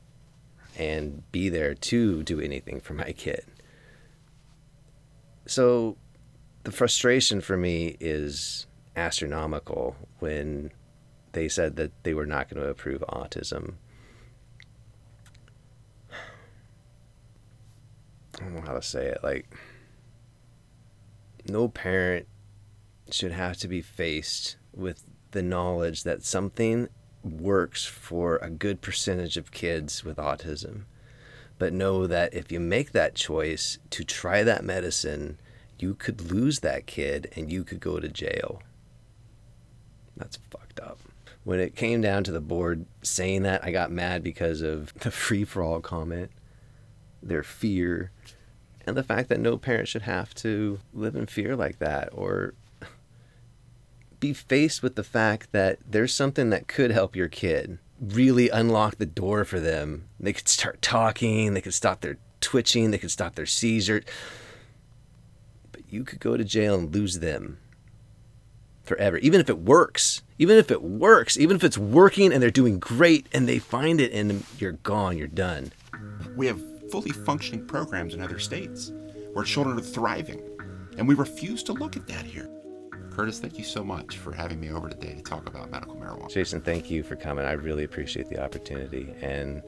and 0.77 1.23
be 1.33 1.49
there 1.49 1.75
to 1.75 2.23
do 2.23 2.41
anything 2.41 2.81
for 2.81 2.95
my 2.95 3.13
kid. 3.13 3.45
So, 5.47 5.97
the 6.65 6.73
frustration 6.73 7.41
for 7.41 7.57
me 7.57 7.97
is 7.99 8.67
astronomical 8.97 9.97
when 10.19 10.71
they 11.33 11.49
said 11.49 11.77
that 11.77 11.93
they 12.03 12.15
were 12.15 12.27
not 12.27 12.49
going 12.49 12.63
to 12.63 12.69
approve 12.69 13.03
autism. 13.09 13.75
I 18.41 18.45
don't 18.45 18.55
know 18.55 18.63
how 18.63 18.75
to 18.75 18.83
say 18.83 19.07
it. 19.07 19.19
Like, 19.23 19.55
no 21.49 21.69
parent 21.69 22.27
should 23.11 23.33
have 23.33 23.57
to 23.59 23.69
be 23.69 23.83
faced 23.83 24.57
with 24.73 25.05
the 25.33 25.43
knowledge 25.43 26.03
that 26.05 26.25
something 26.25 26.89
works 27.23 27.85
for 27.85 28.37
a 28.37 28.51
good 28.51 28.81
percentage 28.81 29.37
of 29.37 29.53
kids 29.53 30.05
with 30.05 30.17
autism. 30.17 30.85
But 31.59 31.73
know 31.73 32.07
that 32.07 32.35
if 32.35 32.51
you 32.51 32.59
make 32.59 32.93
that 32.93 33.15
choice 33.15 33.79
to 33.91 34.05
try 34.05 34.43
that 34.43 34.65
medicine, 34.65 35.39
you 35.79 35.95
could 35.95 36.33
lose 36.33 36.61
that 36.61 36.87
kid 36.87 37.31
and 37.37 37.51
you 37.51 37.65
could 37.65 37.81
go 37.81 38.01
to 38.01 38.09
jail. 38.09 38.63
That's 40.17 40.37
fucked 40.51 40.81
up. 40.81 40.99
When 41.45 41.59
it 41.59 41.75
came 41.75 42.01
down 42.01 42.25
to 42.25 42.33
the 42.33 42.41
board 42.41 42.87
saying 43.03 43.43
that, 43.43 43.65
I 43.65 43.73
got 43.73 43.91
mad 43.91 44.23
because 44.23 44.63
of 44.63 44.95
the 44.95 45.11
free 45.11 45.45
for 45.45 45.63
all 45.63 45.81
comment, 45.81 46.31
their 47.23 47.43
fear, 47.43 48.13
and 48.87 48.97
the 48.97 49.03
fact 49.03 49.29
that 49.29 49.41
no 49.41 49.57
parent 49.57 49.89
should 49.89 50.03
have 50.03 50.35
to 50.37 50.81
live 50.93 51.17
in 51.17 51.27
fear 51.27 51.57
like 51.57 51.79
that 51.79 52.11
or 52.13 52.55
be 54.21 54.33
faced 54.33 54.83
with 54.83 54.95
the 54.95 55.03
fact 55.03 55.51
that 55.51 55.79
there's 55.89 56.15
something 56.15 56.51
that 56.51 56.69
could 56.69 56.93
help 56.93 57.17
your 57.17 57.29
kid 57.29 57.79
really 58.01 58.49
unlock 58.49 58.99
the 58.99 59.07
door 59.07 59.45
for 59.45 59.59
them. 59.59 60.09
They 60.21 60.33
could 60.33 60.49
start 60.49 60.81
talking, 60.81 61.55
they 61.55 61.61
could 61.61 61.75
stop 61.75 62.01
their 62.01 62.19
twitching, 62.41 62.93
they 62.93 62.99
could 62.99 63.11
stop 63.11 63.35
their 63.35 63.47
seizure. 63.47 64.03
But 65.73 65.83
you 65.91 66.05
could 66.05 66.21
go 66.21 66.37
to 66.37 66.45
jail 66.45 66.77
and 66.77 66.95
lose 66.95 67.19
them 67.19 67.59
forever, 68.93 69.17
even 69.19 69.41
if 69.41 69.49
it 69.49 69.59
works. 69.59 70.23
Even 70.39 70.59
if 70.59 70.71
it 70.71 70.83
works, 70.83 71.39
even 71.39 71.57
if 71.57 71.65
it's 71.65 71.79
working 71.79 72.33
and 72.33 72.43
they're 72.43 72.51
doing 72.51 72.79
great 72.79 73.27
and 73.33 73.49
they 73.49 73.59
find 73.59 74.01
it 74.01 74.13
and 74.13 74.45
you're 74.59 74.73
gone, 74.73 75.17
you're 75.17 75.29
done. 75.29 75.73
We 76.37 76.47
have 76.47 76.61
fully 76.91 77.11
functioning 77.11 77.67
programs 77.67 78.13
in 78.13 78.21
other 78.21 78.39
states 78.39 78.93
where 79.33 79.45
children 79.45 79.79
are 79.79 79.83
thriving, 79.83 80.43
and 80.99 81.09
we 81.09 81.15
refuse 81.15 81.63
to 81.65 81.73
look 81.73 81.97
at 81.97 82.07
that 82.09 82.27
here. 82.27 82.51
Curtis, 83.11 83.39
thank 83.39 83.57
you 83.57 83.65
so 83.65 83.83
much 83.85 84.19
for 84.19 84.33
having 84.33 84.61
me 84.61 84.71
over 84.71 84.91
today 84.91 85.15
to 85.15 85.23
talk 85.23 85.49
about 85.49 85.71
medical 85.71 85.95
marijuana. 85.95 86.31
Jason, 86.31 86.61
thank 86.61 86.91
you 86.91 87.03
for 87.03 87.17
coming. 87.17 87.45
I 87.45 87.53
really 87.53 87.85
appreciate 87.85 88.29
the 88.29 88.43
opportunity. 88.43 89.15
And 89.23 89.63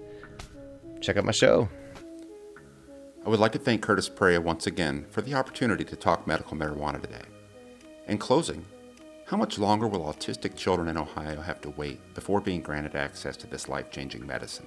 check 1.01 1.17
out 1.17 1.25
my 1.25 1.33
show. 1.33 1.69
I 3.25 3.29
would 3.29 3.41
like 3.41 3.53
to 3.53 3.59
thank 3.59 3.81
Curtis 3.81 4.09
Perea 4.09 4.41
once 4.41 4.67
again 4.67 5.07
for 5.11 5.23
the 5.23 5.35
opportunity 5.35 5.85
to 5.85 5.97
talk 5.97 6.27
medical 6.27 6.57
marijuana 6.57 7.01
today. 7.01 7.23
In 8.07 8.19
closing, 8.19 8.67
how 9.27 9.39
much 9.39 9.59
longer 9.59 9.89
will 9.89 10.13
autistic 10.13 10.55
children 10.55 10.89
in 10.89 10.99
Ohio 10.99 11.41
have 11.41 11.61
to 11.63 11.71
wait 11.71 11.99
before 12.15 12.43
being 12.43 12.61
granted 12.61 12.95
access 12.95 13.37
to 13.39 13.47
this 13.47 13.69
life 13.69 13.91
changing 13.91 14.27
medicine? 14.27 14.67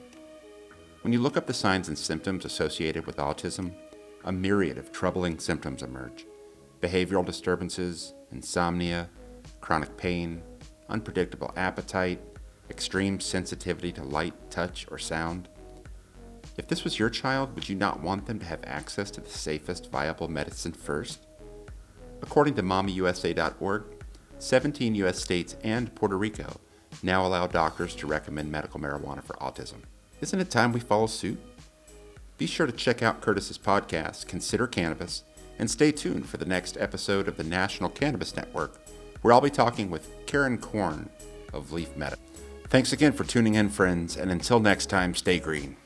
When 1.02 1.13
you 1.13 1.20
look 1.20 1.38
up 1.38 1.46
the 1.46 1.54
signs 1.54 1.89
and 1.89 1.98
symptoms 1.98 2.43
associated 2.43 3.06
with 3.06 3.17
autism, 3.17 3.72
a 4.26 4.32
myriad 4.32 4.80
of 4.80 4.91
troubling 4.91 5.39
symptoms 5.39 5.84
emerge 5.84 6.26
behavioral 6.82 7.26
disturbances, 7.26 8.13
insomnia, 8.32 9.10
chronic 9.62 9.96
pain, 9.98 10.41
unpredictable 10.89 11.52
appetite, 11.56 12.20
extreme 12.70 13.20
sensitivity 13.20 13.91
to 13.91 14.04
light, 14.04 14.34
touch, 14.52 14.86
or 14.91 15.00
sound. 15.00 15.48
If 16.58 16.67
this 16.67 16.84
was 16.84 17.00
your 17.00 17.10
child, 17.10 17.56
would 17.56 17.67
you 17.70 17.76
not 17.76 18.02
want 18.02 18.26
them 18.26 18.38
to 18.39 18.46
have 18.46 18.60
access 18.63 19.10
to 19.12 19.22
the 19.22 19.30
safest 19.30 19.91
viable 19.91 20.28
medicine 20.28 20.72
first? 20.72 21.26
According 22.22 22.56
to 22.56 22.63
MommyUSA.org, 22.63 23.97
17 24.39 24.95
U.S. 24.95 25.19
states 25.19 25.56
and 25.63 25.93
Puerto 25.95 26.17
Rico 26.17 26.60
now 27.04 27.26
allow 27.26 27.47
doctors 27.47 27.95
to 27.95 28.08
recommend 28.08 28.52
medical 28.52 28.80
marijuana 28.80 29.23
for 29.23 29.34
autism. 29.36 29.84
Isn't 30.21 30.39
it 30.39 30.50
time 30.50 30.71
we 30.71 30.80
follow 30.80 31.08
suit? 31.08 31.39
Be 32.38 32.45
sure 32.45 32.67
to 32.67 32.71
check 32.71 33.02
out 33.02 33.21
Curtis's 33.21 33.58
podcast, 33.58 34.28
Consider 34.28 34.67
Cannabis, 34.67 35.23
and 35.60 35.69
stay 35.69 35.91
tuned 35.91 36.28
for 36.28 36.38
the 36.38 36.45
next 36.45 36.78
episode 36.78 37.28
of 37.28 37.38
the 37.38 37.43
National 37.43 37.89
Cannabis 37.89 38.36
Network, 38.36 38.80
where 39.21 39.34
I'll 39.34 39.41
be 39.41 39.50
talking 39.50 39.89
with 39.89 40.10
Karen 40.28 40.58
Korn 40.58 41.10
of 41.54 41.71
Leaf 41.71 41.95
Meta. 41.95 42.17
Thanks 42.69 42.93
again 42.93 43.13
for 43.13 43.23
tuning 43.23 43.56
in, 43.56 43.69
friends, 43.69 44.17
and 44.17 44.30
until 44.30 44.60
next 44.60 44.88
time, 44.88 45.15
stay 45.15 45.39
green. 45.39 45.78